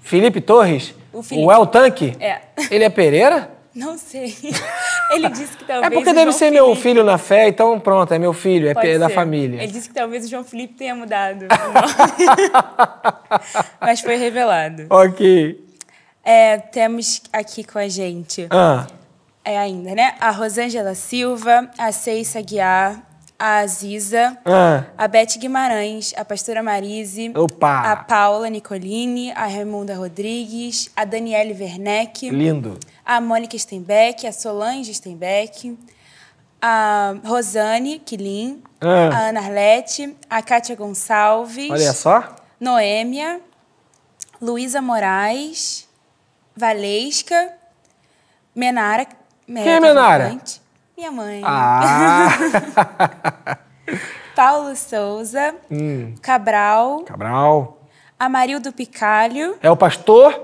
[0.00, 0.92] Felipe Torres?
[1.12, 1.46] O, Felipe.
[1.46, 2.16] o El Tanque?
[2.18, 2.40] É.
[2.68, 3.48] Ele é Pereira?
[3.72, 4.34] Não sei.
[5.14, 5.92] Ele disse que talvez.
[5.92, 6.64] É porque deve ser Felipe...
[6.64, 9.62] meu filho na fé, então pronto, é meu filho, é Pode da família.
[9.62, 11.46] Ele disse que talvez o João Felipe tenha mudado
[13.80, 14.86] Mas foi revelado.
[14.90, 15.64] Ok.
[16.24, 18.48] É, temos aqui com a gente.
[18.50, 18.84] Ah.
[19.44, 20.16] É ainda, né?
[20.18, 23.07] A Rosângela Silva, a Ceissa Guiar,
[23.38, 24.84] a Aziza, ah.
[24.98, 27.92] a Beth Guimarães, a pastora Marise, Opa.
[27.92, 32.28] a Paula Nicolini, a Raimunda Rodrigues, a Daniele Werneck.
[32.30, 32.76] Lindo.
[33.06, 35.78] A Mônica Steinbeck, a Solange Steinbeck,
[36.60, 39.08] a Rosane Quilin, ah.
[39.08, 41.70] a Ana Arlete, a Kátia Gonçalves.
[41.70, 42.36] Olha só.
[42.60, 43.40] Noêmia,
[44.42, 45.88] Luísa Moraes,
[46.56, 47.52] Valesca,
[48.52, 49.06] Menara.
[49.46, 50.40] Quem é Menara?
[50.98, 51.42] Minha mãe.
[51.44, 52.28] Ah!
[54.34, 55.54] Paulo Souza.
[55.70, 56.12] Hum.
[56.20, 57.04] Cabral.
[57.04, 57.78] Cabral.
[58.18, 59.54] Amarildo Picalho.
[59.62, 60.36] É o pastor?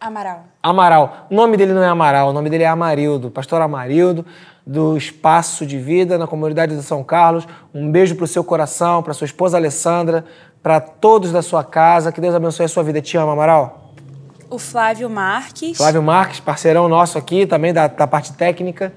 [0.00, 0.44] Amaral.
[0.62, 1.26] Amaral.
[1.28, 3.32] O nome dele não é Amaral, o nome dele é Amarildo.
[3.32, 4.24] Pastor Amarildo,
[4.64, 7.44] do Espaço de Vida, na comunidade de São Carlos.
[7.74, 10.24] Um beijo para o seu coração, para sua esposa Alessandra,
[10.62, 12.12] para todos da sua casa.
[12.12, 13.02] Que Deus abençoe a sua vida.
[13.02, 13.92] Te amo, Amaral.
[14.48, 15.76] O Flávio Marques.
[15.76, 18.92] Flávio Marques, parceirão nosso aqui, também da, da parte técnica.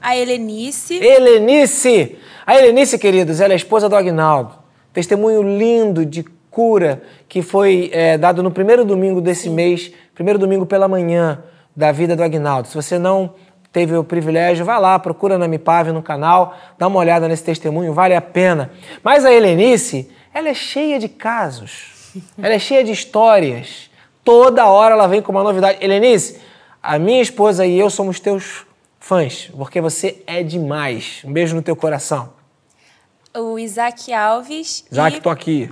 [0.00, 0.94] A Helenice.
[0.94, 2.18] Helenice!
[2.46, 4.54] A Helenice, queridos, ela é a esposa do Agnaldo.
[4.92, 9.54] Testemunho lindo de cura que foi é, dado no primeiro domingo desse Sim.
[9.54, 11.42] mês, primeiro domingo pela manhã
[11.74, 12.68] da vida do Agnaldo.
[12.68, 13.34] Se você não
[13.72, 17.92] teve o privilégio, vá lá, procura na Mipave no canal, dá uma olhada nesse testemunho,
[17.92, 18.70] vale a pena.
[19.02, 23.90] Mas a Helenice, ela é cheia de casos, ela é cheia de histórias
[24.26, 25.78] Toda hora ela vem com uma novidade.
[25.80, 26.40] Helenice,
[26.82, 28.65] a minha esposa e eu somos teus
[29.06, 31.22] fãs, porque você é demais.
[31.24, 32.32] Um beijo no teu coração.
[33.32, 34.84] O Isaac Alves.
[34.90, 35.20] Isaac, e...
[35.20, 35.70] tô aqui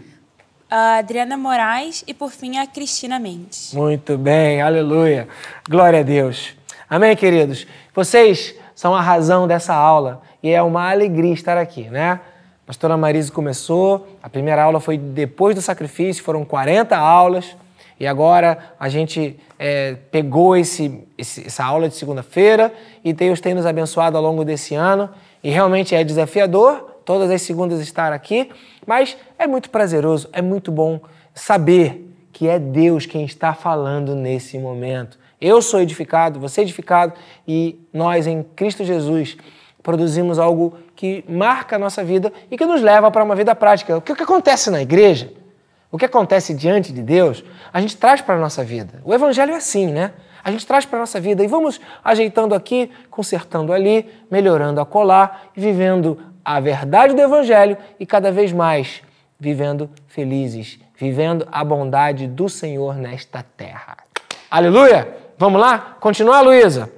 [0.70, 3.72] a Adriana Moraes e, por fim, a Cristina Mendes.
[3.72, 5.28] Muito bem, aleluia.
[5.68, 6.56] Glória a Deus.
[6.90, 7.64] Amém, queridos?
[7.94, 12.18] Vocês são a razão dessa aula e é uma alegria estar aqui, né?
[12.64, 17.56] A pastora Marise começou, a primeira aula foi depois do sacrifício, foram 40 aulas
[17.98, 22.72] e agora a gente é, pegou esse, esse, essa aula de segunda-feira
[23.04, 25.08] e Deus tem nos abençoado ao longo desse ano
[25.42, 28.50] e realmente é desafiador todas as segundas estar aqui,
[28.86, 31.00] mas é muito prazeroso, é muito bom
[31.34, 35.18] saber que é Deus quem está falando nesse momento.
[35.40, 37.12] Eu sou edificado, você é edificado
[37.46, 39.36] e nós em Cristo Jesus
[39.82, 43.98] produzimos algo que marca a nossa vida e que nos leva para uma vida prática.
[43.98, 45.30] O que, o que acontece na igreja?
[45.94, 49.00] O que acontece diante de Deus, a gente traz para a nossa vida.
[49.04, 50.10] O Evangelho é assim, né?
[50.42, 54.84] A gente traz para a nossa vida e vamos ajeitando aqui, consertando ali, melhorando a
[54.84, 59.02] colar vivendo a verdade do Evangelho e cada vez mais
[59.38, 63.96] vivendo felizes, vivendo a bondade do Senhor nesta terra.
[64.50, 65.06] Aleluia!
[65.38, 65.96] Vamos lá?
[66.00, 66.90] Continuar, Luísa?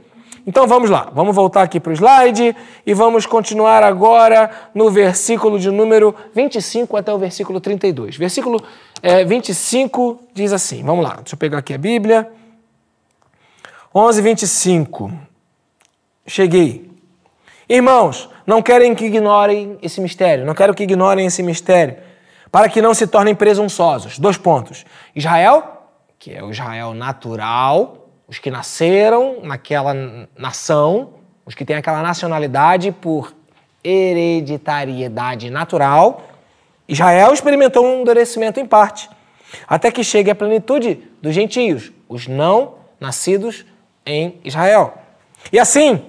[0.47, 2.55] Então vamos lá, vamos voltar aqui para o slide
[2.86, 8.16] e vamos continuar agora no versículo de número 25 até o versículo 32.
[8.16, 8.62] Versículo
[9.03, 12.30] é, 25 diz assim: vamos lá, deixa eu pegar aqui a Bíblia.
[13.92, 15.12] 11, 25.
[16.28, 16.92] Cheguei.
[17.68, 21.97] Irmãos, não querem que ignorem esse mistério, não quero que ignorem esse mistério,
[22.53, 24.16] para que não se tornem presunçosos.
[24.16, 24.84] Dois pontos.
[25.12, 25.88] Israel,
[26.20, 29.95] que é o Israel natural, os que nasceram naquela
[30.37, 31.11] nação,
[31.45, 33.35] os que têm aquela nacionalidade por
[33.85, 36.24] hereditariedade natural.
[36.89, 39.09] Israel experimentou um endurecimento em parte,
[39.68, 43.64] até que chegue a plenitude dos gentios, os não nascidos
[44.05, 44.95] em Israel.
[45.53, 46.05] E assim,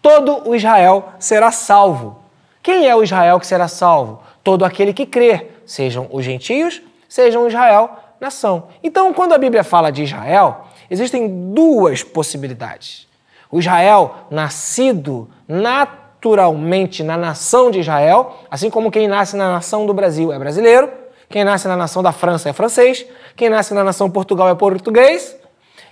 [0.00, 2.20] todo o Israel será salvo.
[2.62, 4.22] Quem é o Israel que será salvo?
[4.42, 7.90] Todo aquele que crer, sejam os gentios, sejam Israel,
[8.20, 8.68] nação.
[8.82, 13.06] Então, quando a Bíblia fala de Israel, existem duas possibilidades.
[13.50, 19.94] O Israel nascido naturalmente na nação de Israel, assim como quem nasce na nação do
[19.94, 20.90] Brasil é brasileiro,
[21.28, 25.36] quem nasce na nação da França é francês, quem nasce na nação Portugal é português,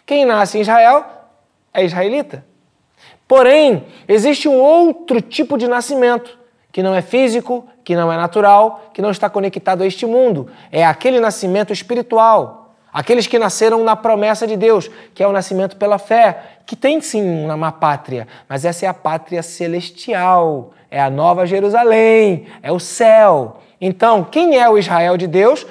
[0.06, 1.04] quem nasce em Israel
[1.72, 2.44] é israelita.
[3.26, 6.38] Porém, existe um outro tipo de nascimento,
[6.70, 10.50] que não é físico, que não é natural, que não está conectado a este mundo.
[10.70, 12.63] É aquele nascimento espiritual.
[12.94, 17.00] Aqueles que nasceram na promessa de Deus, que é o nascimento pela fé, que tem
[17.00, 22.78] sim uma pátria, mas essa é a pátria celestial, é a nova Jerusalém, é o
[22.78, 23.58] céu.
[23.80, 25.66] Então, quem é o Israel de Deus?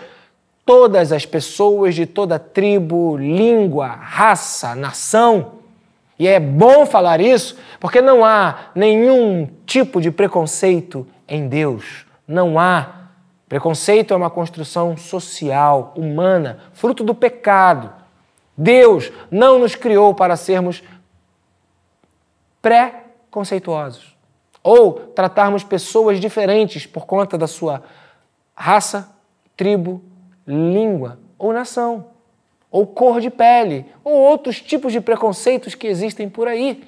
[0.65, 5.63] Todas as pessoas de toda tribo, língua, raça, nação
[6.17, 12.05] e é bom falar isso porque não há nenhum tipo de preconceito em Deus.
[12.27, 13.02] Não há.
[13.53, 17.93] Preconceito é uma construção social, humana, fruto do pecado.
[18.57, 20.81] Deus não nos criou para sermos
[22.63, 24.17] pré-conceituosos
[24.63, 27.83] ou tratarmos pessoas diferentes por conta da sua
[28.55, 29.15] raça,
[29.55, 30.01] tribo,
[30.47, 32.07] língua ou nação
[32.71, 36.83] ou cor de pele, ou outros tipos de preconceitos que existem por aí.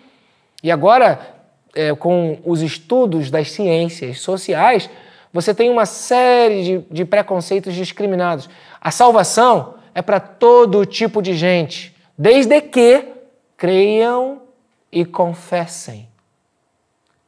[0.63, 1.35] E agora,
[1.75, 4.89] é, com os estudos das ciências sociais,
[5.35, 8.49] você tem uma série de, de preconceitos discriminados.
[8.79, 13.05] A salvação é para todo tipo de gente, desde que
[13.57, 14.43] creiam
[14.89, 16.07] e confessem.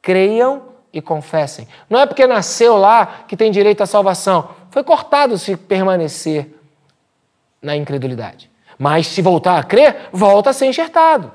[0.02, 1.68] Creiam e confessem.
[1.90, 4.52] Não é porque nasceu lá que tem direito à salvação.
[4.72, 6.56] Foi cortado se permanecer
[7.62, 8.50] na incredulidade.
[8.80, 11.30] Mas se voltar a crer, volta a ser enxertado.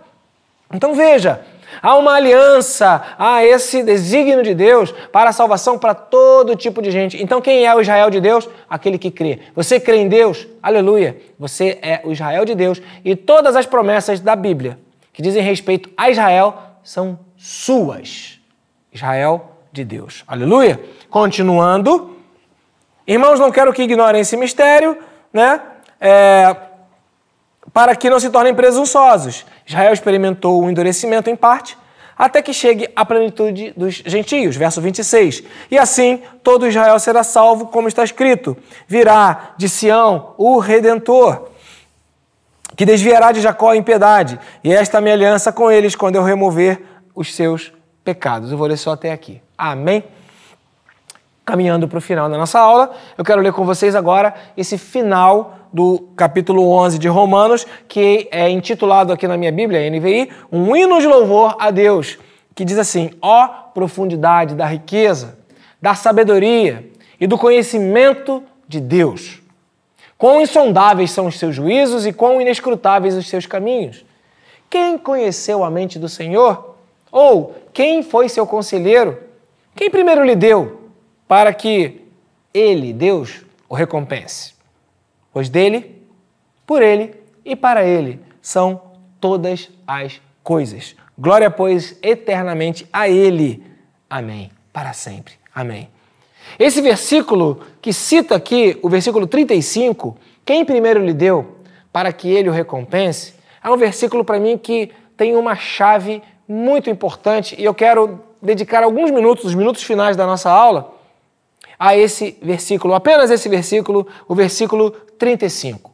[0.72, 1.44] Então veja,
[1.80, 6.90] há uma aliança, há esse desígnio de Deus para a salvação para todo tipo de
[6.90, 7.22] gente.
[7.22, 8.48] Então quem é o Israel de Deus?
[8.68, 9.40] Aquele que crê.
[9.54, 10.46] Você crê em Deus?
[10.62, 11.16] Aleluia.
[11.38, 14.78] Você é o Israel de Deus e todas as promessas da Bíblia
[15.12, 18.40] que dizem respeito a Israel são suas.
[18.92, 20.24] Israel de Deus.
[20.26, 20.80] Aleluia.
[21.08, 22.16] Continuando.
[23.06, 24.96] Irmãos, não quero que ignorem esse mistério,
[25.32, 25.60] né?
[26.00, 26.56] É,
[27.72, 29.46] para que não se tornem presunçosos.
[29.66, 31.76] Israel experimentou o endurecimento em parte,
[32.16, 34.54] até que chegue à plenitude dos gentios.
[34.56, 35.42] Verso 26.
[35.70, 38.56] E assim todo Israel será salvo, como está escrito:
[38.86, 41.48] virá de Sião o redentor,
[42.76, 46.22] que desviará de Jacó a impiedade, e esta a minha aliança com eles quando eu
[46.22, 46.82] remover
[47.14, 47.72] os seus
[48.04, 48.52] pecados.
[48.52, 49.40] Eu vou ler só até aqui.
[49.56, 50.04] Amém.
[51.44, 55.58] Caminhando para o final da nossa aula, eu quero ler com vocês agora esse final
[55.72, 61.00] do capítulo 11 de Romanos, que é intitulado aqui na minha Bíblia, NVI, um hino
[61.00, 62.18] de louvor a Deus,
[62.54, 65.38] que diz assim: ó profundidade da riqueza,
[65.80, 69.40] da sabedoria e do conhecimento de Deus.
[70.18, 74.04] Quão insondáveis são os seus juízos e quão inescrutáveis os seus caminhos.
[74.70, 76.76] Quem conheceu a mente do Senhor?
[77.10, 79.18] Ou quem foi seu conselheiro?
[79.74, 80.82] Quem primeiro lhe deu
[81.26, 82.02] para que
[82.54, 84.51] ele, Deus, o recompense?
[85.32, 86.02] Pois dele,
[86.66, 87.14] por ele
[87.44, 88.80] e para ele são
[89.20, 90.96] todas as coisas.
[91.18, 93.62] Glória, pois, eternamente a ele.
[94.08, 94.50] Amém.
[94.72, 95.34] Para sempre.
[95.54, 95.88] Amém.
[96.58, 101.56] Esse versículo que cita aqui, o versículo 35, quem primeiro lhe deu
[101.92, 106.90] para que ele o recompense, é um versículo para mim que tem uma chave muito
[106.90, 110.94] importante e eu quero dedicar alguns minutos, os minutos finais da nossa aula,
[111.82, 115.90] a esse versículo, apenas esse versículo, o versículo 35.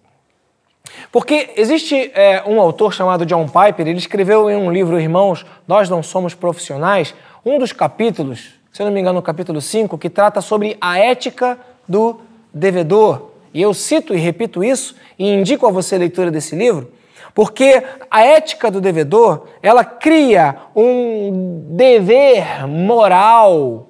[1.11, 5.89] Porque existe é, um autor chamado John Piper, ele escreveu em um livro, Irmãos, Nós
[5.89, 10.43] Não Somos Profissionais, um dos capítulos, se não me engano, o capítulo 5, que trata
[10.43, 11.59] sobre a ética
[11.89, 12.21] do
[12.53, 13.31] devedor.
[13.55, 16.93] E eu cito e repito isso e indico a você a leitura desse livro,
[17.35, 23.88] porque a ética do devedor, ela cria um dever moral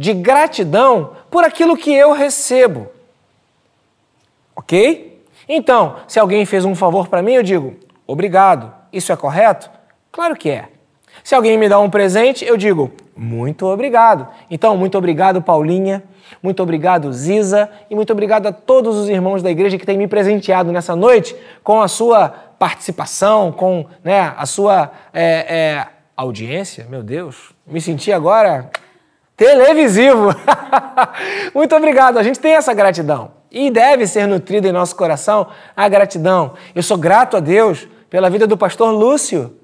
[0.00, 2.88] de gratidão por aquilo que eu recebo.
[4.56, 5.22] OK?
[5.46, 7.76] Então, se alguém fez um favor para mim, eu digo:
[8.06, 8.72] "Obrigado".
[8.90, 9.70] Isso é correto?
[10.10, 10.68] Claro que é.
[11.22, 14.26] Se alguém me dá um presente, eu digo: "Muito obrigado".
[14.50, 16.02] Então, muito obrigado, Paulinha.
[16.42, 20.08] Muito obrigado, Ziza, e muito obrigado a todos os irmãos da igreja que têm me
[20.08, 25.86] presenteado nessa noite com a sua participação, com né, a sua é, é,
[26.16, 26.86] audiência.
[26.88, 28.70] Meu Deus, me senti agora
[29.40, 30.36] televisivo.
[31.54, 35.88] muito obrigado, a gente tem essa gratidão e deve ser nutrida em nosso coração a
[35.88, 36.52] gratidão.
[36.74, 39.56] Eu sou grato a Deus pela vida do pastor Lúcio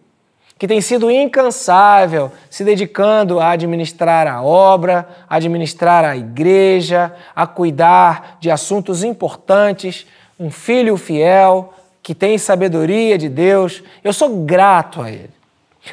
[0.59, 7.47] que tem sido incansável, se dedicando a administrar a obra, a administrar a igreja, a
[7.47, 10.07] cuidar de assuntos importantes,
[10.41, 13.83] um filho fiel que tem sabedoria de Deus.
[14.03, 15.35] Eu sou grato a ele.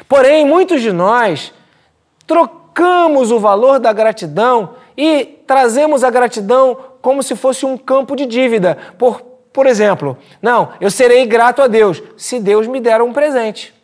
[0.08, 1.52] Porém, muitos de nós
[2.26, 2.63] trocamos
[3.30, 8.78] o valor da gratidão e trazemos a gratidão como se fosse um campo de dívida.
[8.98, 9.20] Por,
[9.52, 13.74] por exemplo, não, eu serei grato a Deus se Deus me der um presente.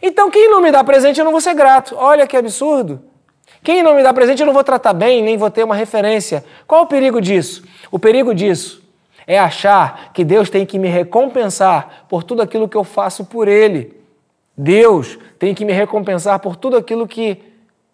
[0.00, 1.94] Então, quem não me dá presente, eu não vou ser grato.
[1.96, 3.02] Olha que absurdo.
[3.62, 6.44] Quem não me dá presente, eu não vou tratar bem, nem vou ter uma referência.
[6.66, 7.64] Qual o perigo disso?
[7.90, 8.82] O perigo disso
[9.26, 13.48] é achar que Deus tem que me recompensar por tudo aquilo que eu faço por
[13.48, 13.96] Ele.
[14.56, 17.42] Deus tem que me recompensar por tudo aquilo que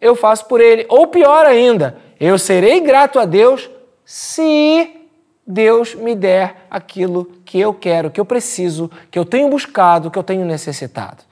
[0.02, 0.84] eu faço por Ele.
[0.88, 3.70] Ou pior ainda, eu serei grato a Deus
[4.04, 5.00] se
[5.46, 10.18] Deus me der aquilo que eu quero, que eu preciso, que eu tenho buscado, que
[10.18, 11.22] eu tenho necessitado.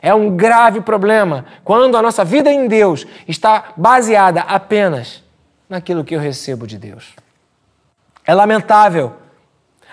[0.00, 5.22] É um grave problema quando a nossa vida em Deus está baseada apenas
[5.68, 7.14] naquilo que eu recebo de Deus.
[8.24, 9.14] É lamentável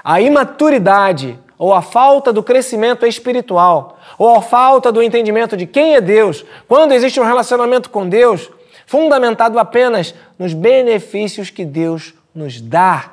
[0.04, 5.96] a imaturidade ou a falta do crescimento espiritual ou a falta do entendimento de quem
[5.96, 8.50] é Deus quando existe um relacionamento com Deus
[8.86, 13.12] fundamentado apenas nos benefícios que Deus nos dá.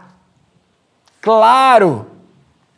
[1.20, 2.14] Claro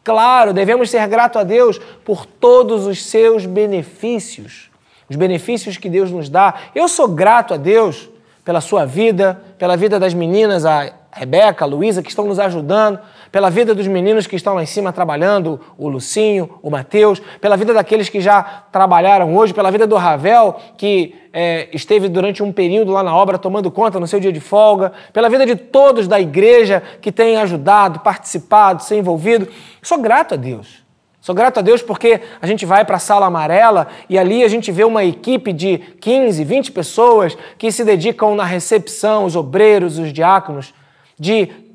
[0.06, 4.70] Claro, devemos ser gratos a Deus por todos os seus benefícios,
[5.10, 6.54] os benefícios que Deus nos dá.
[6.76, 8.08] Eu sou grato a Deus
[8.44, 13.00] pela sua vida, pela vida das meninas, a Rebeca, a Luísa, que estão nos ajudando,
[13.36, 17.54] pela vida dos meninos que estão lá em cima trabalhando, o Lucinho, o Mateus, pela
[17.54, 22.50] vida daqueles que já trabalharam hoje, pela vida do Ravel, que é, esteve durante um
[22.50, 26.08] período lá na obra tomando conta no seu dia de folga, pela vida de todos
[26.08, 29.46] da igreja que têm ajudado, participado, se envolvido.
[29.82, 30.82] Sou grato a Deus.
[31.20, 34.48] Sou grato a Deus porque a gente vai para a sala amarela e ali a
[34.48, 39.98] gente vê uma equipe de 15, 20 pessoas que se dedicam na recepção, os obreiros,
[39.98, 40.72] os diáconos,
[41.18, 41.65] de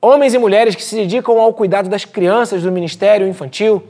[0.00, 3.82] homens e mulheres que se dedicam ao cuidado das crianças do ministério infantil,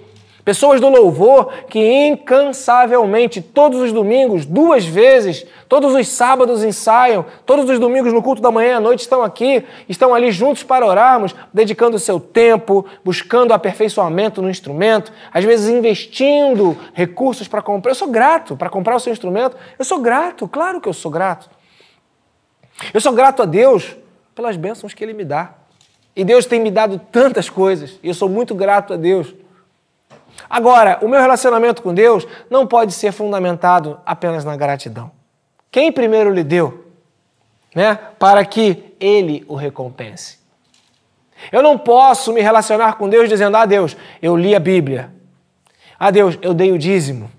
[0.48, 7.68] pessoas do louvor que incansavelmente, todos os domingos, duas vezes, todos os sábados ensaiam, todos
[7.68, 10.86] os domingos no culto da manhã e à noite estão aqui, estão ali juntos para
[10.86, 17.90] orarmos, dedicando seu tempo, buscando aperfeiçoamento no instrumento, às vezes investindo recursos para comprar.
[17.90, 21.10] Eu sou grato para comprar o seu instrumento, eu sou grato, claro que eu sou
[21.10, 21.50] grato.
[22.94, 23.94] Eu sou grato a Deus
[24.34, 25.58] pelas bênçãos que Ele me dá.
[26.18, 29.32] E Deus tem me dado tantas coisas, e eu sou muito grato a Deus.
[30.50, 35.12] Agora, o meu relacionamento com Deus não pode ser fundamentado apenas na gratidão.
[35.70, 36.86] Quem primeiro lhe deu,
[37.72, 40.40] né, para que Ele o recompense.
[41.52, 45.12] Eu não posso me relacionar com Deus dizendo: Ah, Deus, eu li a Bíblia.
[45.96, 47.30] Ah, Deus, eu dei o dízimo.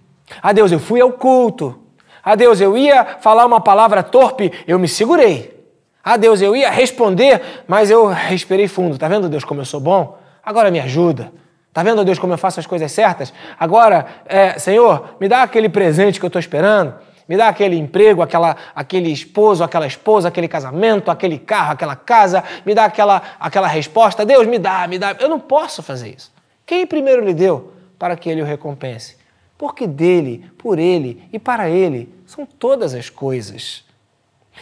[0.41, 1.77] Ah, Deus, eu fui ao culto.
[2.23, 5.58] Ah, Deus, eu ia falar uma palavra torpe, eu me segurei.
[6.03, 8.97] Ah, Deus, eu ia responder, mas eu respirei fundo.
[8.97, 10.17] Tá vendo, Deus, como eu sou bom?
[10.43, 11.31] Agora me ajuda.
[11.73, 13.33] Tá vendo, Deus, como eu faço as coisas certas?
[13.59, 16.95] Agora, é, Senhor, me dá aquele presente que eu estou esperando.
[17.27, 22.43] Me dá aquele emprego, aquela, aquele esposo, aquela esposa, aquele casamento, aquele carro, aquela casa.
[22.65, 24.25] Me dá aquela, aquela resposta.
[24.25, 25.15] Deus, me dá, me dá.
[25.19, 26.31] Eu não posso fazer isso.
[26.65, 29.15] Quem primeiro lhe deu para que ele o recompense?
[29.59, 33.83] Porque dele, por ele e para ele são todas as coisas.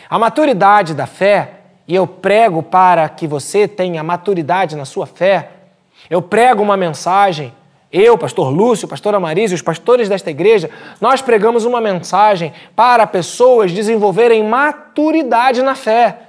[0.09, 1.51] A maturidade da fé,
[1.87, 5.49] e eu prego para que você tenha maturidade na sua fé,
[6.09, 7.53] eu prego uma mensagem,
[7.91, 10.69] eu, pastor Lúcio, pastor Amarício, os pastores desta igreja,
[10.99, 16.19] nós pregamos uma mensagem para pessoas desenvolverem maturidade na fé.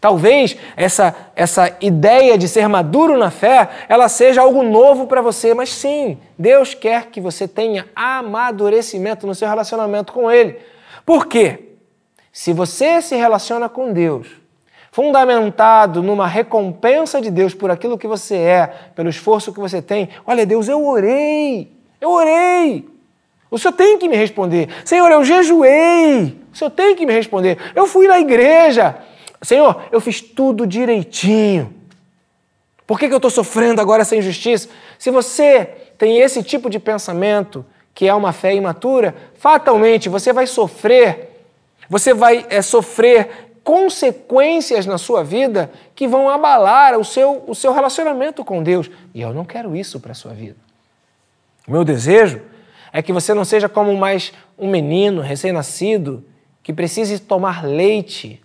[0.00, 5.54] Talvez essa, essa ideia de ser maduro na fé, ela seja algo novo para você,
[5.54, 10.58] mas sim, Deus quer que você tenha amadurecimento no seu relacionamento com Ele.
[11.04, 11.65] Por quê?
[12.36, 14.28] Se você se relaciona com Deus,
[14.92, 20.10] fundamentado numa recompensa de Deus por aquilo que você é, pelo esforço que você tem,
[20.26, 22.86] olha, Deus, eu orei, eu orei.
[23.50, 24.68] O Senhor tem que me responder.
[24.84, 26.38] Senhor, eu jejuei.
[26.52, 27.56] O Senhor tem que me responder.
[27.74, 28.98] Eu fui na igreja.
[29.40, 31.72] Senhor, eu fiz tudo direitinho.
[32.86, 34.68] Por que, que eu estou sofrendo agora essa injustiça?
[34.98, 35.64] Se você
[35.96, 37.64] tem esse tipo de pensamento,
[37.94, 41.25] que é uma fé imatura, fatalmente você vai sofrer
[41.88, 47.72] você vai é, sofrer consequências na sua vida que vão abalar o seu, o seu
[47.72, 48.88] relacionamento com Deus.
[49.12, 50.56] E eu não quero isso para a sua vida.
[51.66, 52.40] O meu desejo
[52.92, 56.24] é que você não seja como mais um menino recém-nascido
[56.62, 58.40] que precise tomar leite.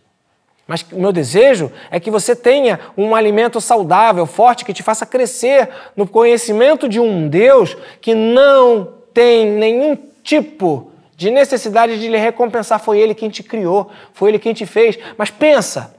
[0.68, 5.06] Mas o meu desejo é que você tenha um alimento saudável, forte, que te faça
[5.06, 10.91] crescer no conhecimento de um Deus que não tem nenhum tipo
[11.22, 12.80] de necessidade de lhe recompensar.
[12.80, 14.98] Foi Ele quem te criou, foi Ele quem te fez.
[15.16, 15.96] Mas pensa,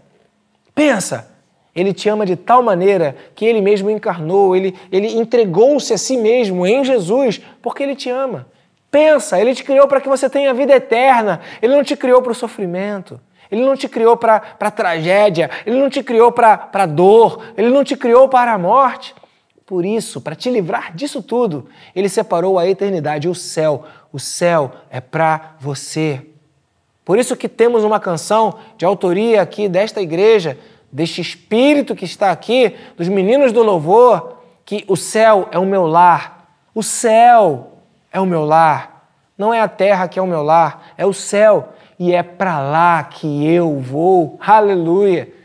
[0.75, 1.31] pensa,
[1.75, 6.17] Ele te ama de tal maneira que Ele mesmo encarnou, Ele, ele entregou-se a si
[6.17, 8.49] mesmo em Jesus porque Ele te ama.
[8.91, 12.33] Pensa, Ele te criou para que você tenha vida eterna, Ele não te criou para
[12.33, 13.21] o sofrimento.
[13.49, 17.69] Ele não te criou para a tragédia, ele não te criou para a dor, ele
[17.69, 19.15] não te criou para a morte.
[19.67, 24.73] Por isso, para te livrar disso tudo, ele separou a eternidade, o céu, o céu
[24.91, 26.27] é para você.
[27.05, 30.59] Por isso que temos uma canção de autoria aqui desta igreja,
[30.91, 35.87] deste espírito que está aqui, dos meninos do louvor, que o céu é o meu
[35.87, 36.47] lar.
[36.75, 37.73] O céu
[38.13, 39.09] é o meu lar.
[39.37, 41.71] Não é a terra que é o meu lar, é o céu.
[41.99, 44.39] E é para lá que eu vou.
[44.41, 45.43] Aleluia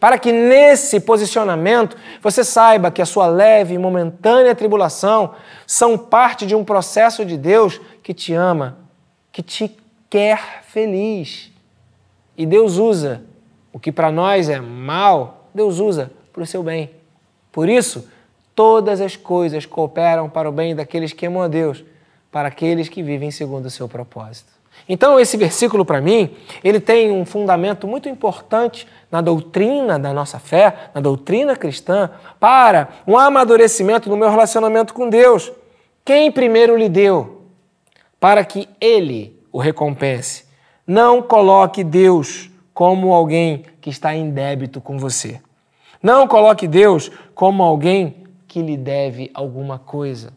[0.00, 5.34] para que nesse posicionamento você saiba que a sua leve e momentânea tribulação
[5.66, 8.78] são parte de um processo de Deus que te ama,
[9.30, 9.70] que te
[10.08, 11.52] quer feliz.
[12.38, 13.20] E Deus usa
[13.70, 16.88] o que para nós é mal, Deus usa para o seu bem.
[17.52, 18.08] Por isso,
[18.54, 21.84] todas as coisas cooperam para o bem daqueles que amam a Deus,
[22.32, 24.50] para aqueles que vivem segundo o seu propósito.
[24.88, 26.34] Então, esse versículo, para mim,
[26.64, 32.88] ele tem um fundamento muito importante na doutrina da nossa fé, na doutrina cristã, para
[33.06, 35.52] um amadurecimento no meu relacionamento com Deus.
[36.06, 37.37] Quem primeiro lhe deu?
[38.20, 40.44] Para que ele o recompense.
[40.86, 45.40] Não coloque Deus como alguém que está em débito com você.
[46.02, 50.32] Não coloque Deus como alguém que lhe deve alguma coisa.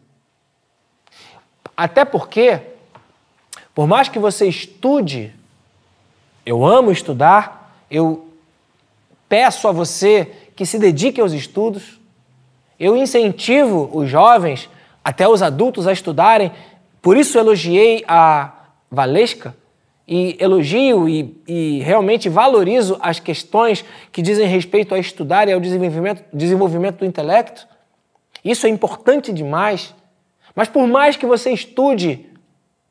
[1.76, 2.72] Até porque
[3.74, 5.34] por mais que você estude,
[6.44, 8.28] eu amo estudar, eu
[9.28, 11.98] peço a você que se dedique aos estudos,
[12.78, 14.68] eu incentivo os jovens,
[15.02, 16.52] até os adultos, a estudarem.
[17.02, 18.52] Por isso elogiei a
[18.88, 19.56] Valesca
[20.06, 25.58] e elogio e, e, realmente valorizo as questões que dizem respeito a estudar e ao
[25.58, 27.66] desenvolvimento, desenvolvimento do intelecto.
[28.44, 29.94] Isso é importante demais.
[30.54, 32.26] Mas por mais que você estude,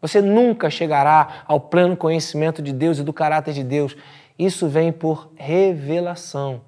[0.02, 3.96] você nunca chegará ao pleno conhecimento de Deus e do caráter de Deus.
[4.38, 6.62] Isso vem por revelação.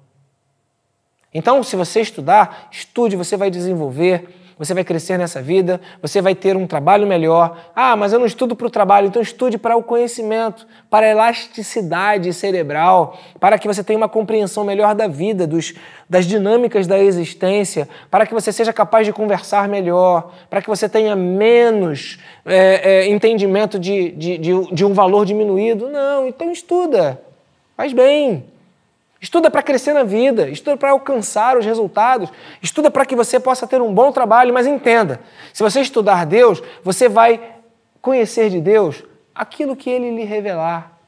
[1.32, 4.28] Então, se você estudar, estude, você vai desenvolver
[4.58, 7.58] você vai crescer nessa vida, você vai ter um trabalho melhor.
[7.74, 11.10] Ah, mas eu não estudo para o trabalho, então estude para o conhecimento, para a
[11.10, 15.74] elasticidade cerebral, para que você tenha uma compreensão melhor da vida, dos,
[16.08, 20.88] das dinâmicas da existência, para que você seja capaz de conversar melhor, para que você
[20.88, 25.88] tenha menos é, é, entendimento de, de, de, de um valor diminuído.
[25.88, 27.20] Não, então estuda,
[27.76, 28.53] faz bem.
[29.24, 32.28] Estuda para crescer na vida, estuda para alcançar os resultados,
[32.60, 35.18] estuda para que você possa ter um bom trabalho, mas entenda,
[35.50, 37.40] se você estudar Deus, você vai
[38.02, 39.02] conhecer de Deus
[39.34, 40.98] aquilo que ele lhe revelar.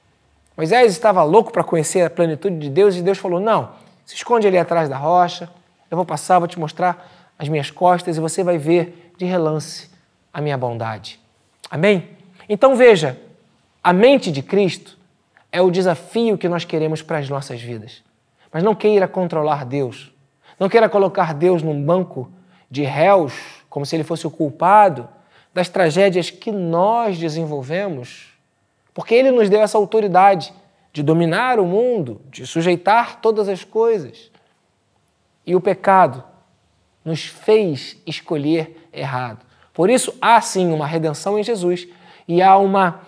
[0.56, 3.72] Moisés estava louco para conhecer a plenitude de Deus e Deus falou: Não,
[4.06, 5.50] se esconde ali atrás da rocha,
[5.90, 9.90] eu vou passar, vou te mostrar as minhas costas e você vai ver de relance
[10.32, 11.20] a minha bondade.
[11.70, 12.08] Amém?
[12.48, 13.20] Então veja,
[13.84, 14.96] a mente de Cristo
[15.52, 18.05] é o desafio que nós queremos para as nossas vidas.
[18.56, 20.10] Mas não queira controlar Deus.
[20.58, 22.32] Não queira colocar Deus num banco
[22.70, 23.34] de réus,
[23.68, 25.06] como se ele fosse o culpado
[25.52, 28.28] das tragédias que nós desenvolvemos,
[28.94, 30.54] porque ele nos deu essa autoridade
[30.90, 34.30] de dominar o mundo, de sujeitar todas as coisas.
[35.46, 36.24] E o pecado
[37.04, 39.44] nos fez escolher errado.
[39.74, 41.86] Por isso, há sim uma redenção em Jesus
[42.26, 43.02] e há uma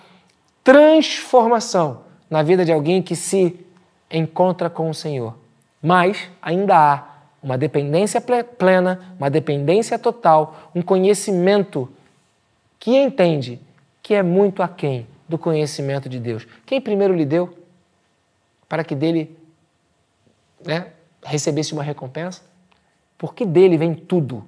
[0.63, 3.65] transformação na vida de alguém que se
[4.11, 5.35] encontra com o Senhor.
[5.83, 7.05] Mas ainda há
[7.43, 11.91] uma dependência plena, uma dependência total, um conhecimento
[12.79, 13.61] que entende
[14.03, 16.47] que é muito aquém do conhecimento de Deus.
[16.65, 17.57] Quem primeiro lhe deu
[18.69, 19.37] para que dele
[20.65, 20.89] né,
[21.23, 22.43] recebesse uma recompensa?
[23.17, 24.45] Porque dele vem tudo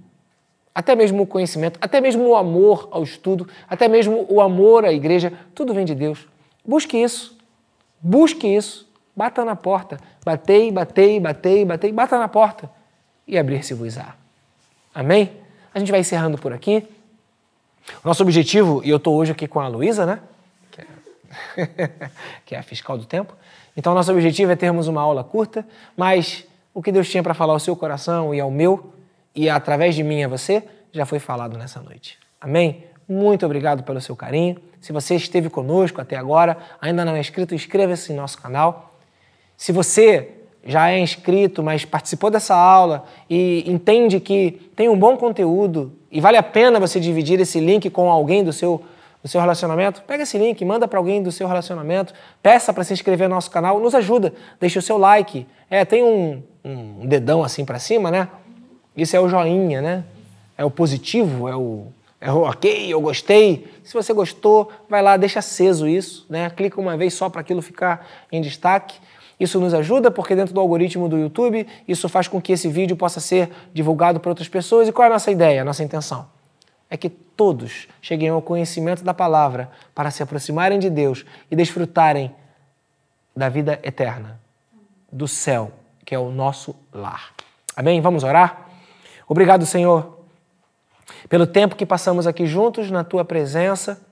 [0.75, 4.93] até mesmo o conhecimento, até mesmo o amor ao estudo, até mesmo o amor à
[4.93, 6.27] igreja, tudo vem de Deus.
[6.65, 7.37] Busque isso.
[8.01, 8.90] Busque isso.
[9.21, 9.99] Bata na porta.
[10.25, 12.71] Batei, batei, batei, batei, bata na porta
[13.29, 14.15] e abrir-se-vos-á.
[14.95, 15.31] Amém?
[15.75, 16.89] A gente vai encerrando por aqui.
[18.03, 20.21] Nosso objetivo, e eu estou hoje aqui com a Luísa, né?
[20.71, 21.91] Que é,
[22.47, 23.35] que é a fiscal do tempo.
[23.77, 27.53] Então, nosso objetivo é termos uma aula curta, mas o que Deus tinha para falar
[27.53, 28.91] ao seu coração e ao meu
[29.35, 30.63] e através de mim a você,
[30.93, 32.19] já foi falado nessa noite.
[32.41, 32.87] Amém?
[33.07, 34.57] Muito obrigado pelo seu carinho.
[34.81, 38.90] Se você esteve conosco até agora, ainda não é inscrito, inscreva-se em nosso canal.
[39.61, 40.31] Se você
[40.65, 46.19] já é inscrito, mas participou dessa aula e entende que tem um bom conteúdo e
[46.19, 48.83] vale a pena você dividir esse link com alguém do seu,
[49.23, 52.95] do seu relacionamento, pega esse link, manda para alguém do seu relacionamento, peça para se
[52.95, 55.47] inscrever no nosso canal, nos ajuda, deixe o seu like.
[55.69, 58.29] É, tem um, um dedão assim para cima, né?
[58.97, 60.05] Isso é o joinha, né?
[60.57, 61.89] É o positivo, é o,
[62.19, 63.67] é o ok, eu gostei.
[63.85, 66.49] Se você gostou, vai lá, deixa aceso isso, né?
[66.49, 68.97] Clica uma vez só para aquilo ficar em destaque.
[69.41, 72.95] Isso nos ajuda porque dentro do algoritmo do YouTube, isso faz com que esse vídeo
[72.95, 74.87] possa ser divulgado para outras pessoas.
[74.87, 76.29] E qual é a nossa ideia, a nossa intenção?
[76.91, 82.35] É que todos cheguem ao conhecimento da palavra para se aproximarem de Deus e desfrutarem
[83.35, 84.39] da vida eterna,
[85.11, 85.73] do céu,
[86.05, 87.33] que é o nosso lar.
[87.75, 88.01] Amém?
[88.03, 88.69] Vamos orar?
[89.27, 90.19] Obrigado, Senhor,
[91.31, 94.05] pelo tempo que passamos aqui juntos na tua presença,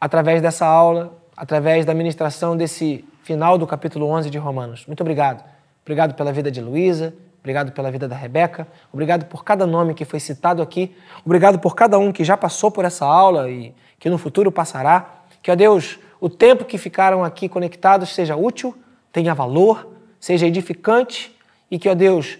[0.00, 4.86] através dessa aula, através da ministração desse final do capítulo 11 de Romanos.
[4.86, 5.44] Muito obrigado.
[5.82, 10.06] Obrigado pela vida de Luísa, obrigado pela vida da Rebeca, obrigado por cada nome que
[10.06, 14.08] foi citado aqui, obrigado por cada um que já passou por essa aula e que
[14.08, 15.24] no futuro passará.
[15.42, 18.74] Que, ó Deus, o tempo que ficaram aqui conectados seja útil,
[19.12, 21.36] tenha valor, seja edificante
[21.70, 22.38] e que, ó Deus,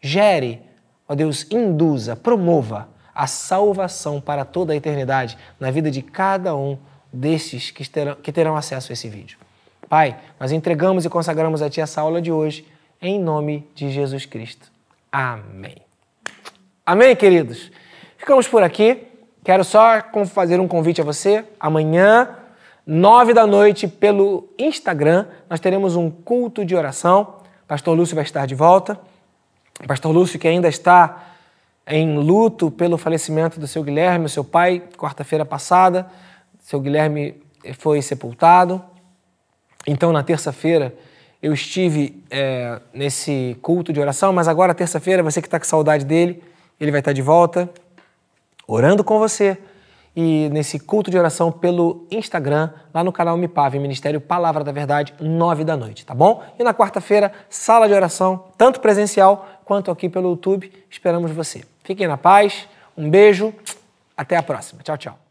[0.00, 0.62] gere
[1.06, 6.78] Ó Deus, induza, promova a salvação para toda a eternidade na vida de cada um
[7.12, 9.36] destes que terão, que terão acesso a esse vídeo.
[9.90, 12.64] Pai, nós entregamos e consagramos a Ti essa aula de hoje,
[13.02, 14.70] em nome de Jesus Cristo.
[15.10, 15.78] Amém.
[16.86, 17.72] Amém, queridos?
[18.16, 19.08] Ficamos por aqui.
[19.42, 21.44] Quero só fazer um convite a você.
[21.58, 22.36] Amanhã,
[22.86, 27.38] nove da noite, pelo Instagram, nós teremos um culto de oração.
[27.66, 28.96] Pastor Lúcio vai estar de volta.
[29.88, 31.32] Pastor Lúcio, que ainda está
[31.84, 36.06] em luto pelo falecimento do seu Guilherme, seu pai, quarta-feira passada,
[36.60, 37.42] seu Guilherme
[37.76, 38.80] foi sepultado.
[39.86, 40.94] Então, na terça-feira,
[41.42, 46.04] eu estive é, nesse culto de oração, mas agora, terça-feira, você que está com saudade
[46.04, 46.42] dele,
[46.78, 47.68] ele vai estar de volta,
[48.66, 49.58] orando com você.
[50.14, 55.14] E nesse culto de oração pelo Instagram, lá no canal Mipave, Ministério Palavra da Verdade,
[55.20, 56.42] nove da noite, tá bom?
[56.58, 60.70] E na quarta-feira, sala de oração, tanto presencial quanto aqui pelo YouTube.
[60.90, 61.64] Esperamos você.
[61.84, 63.54] Fiquem na paz, um beijo,
[64.16, 64.82] até a próxima.
[64.82, 65.29] Tchau, tchau.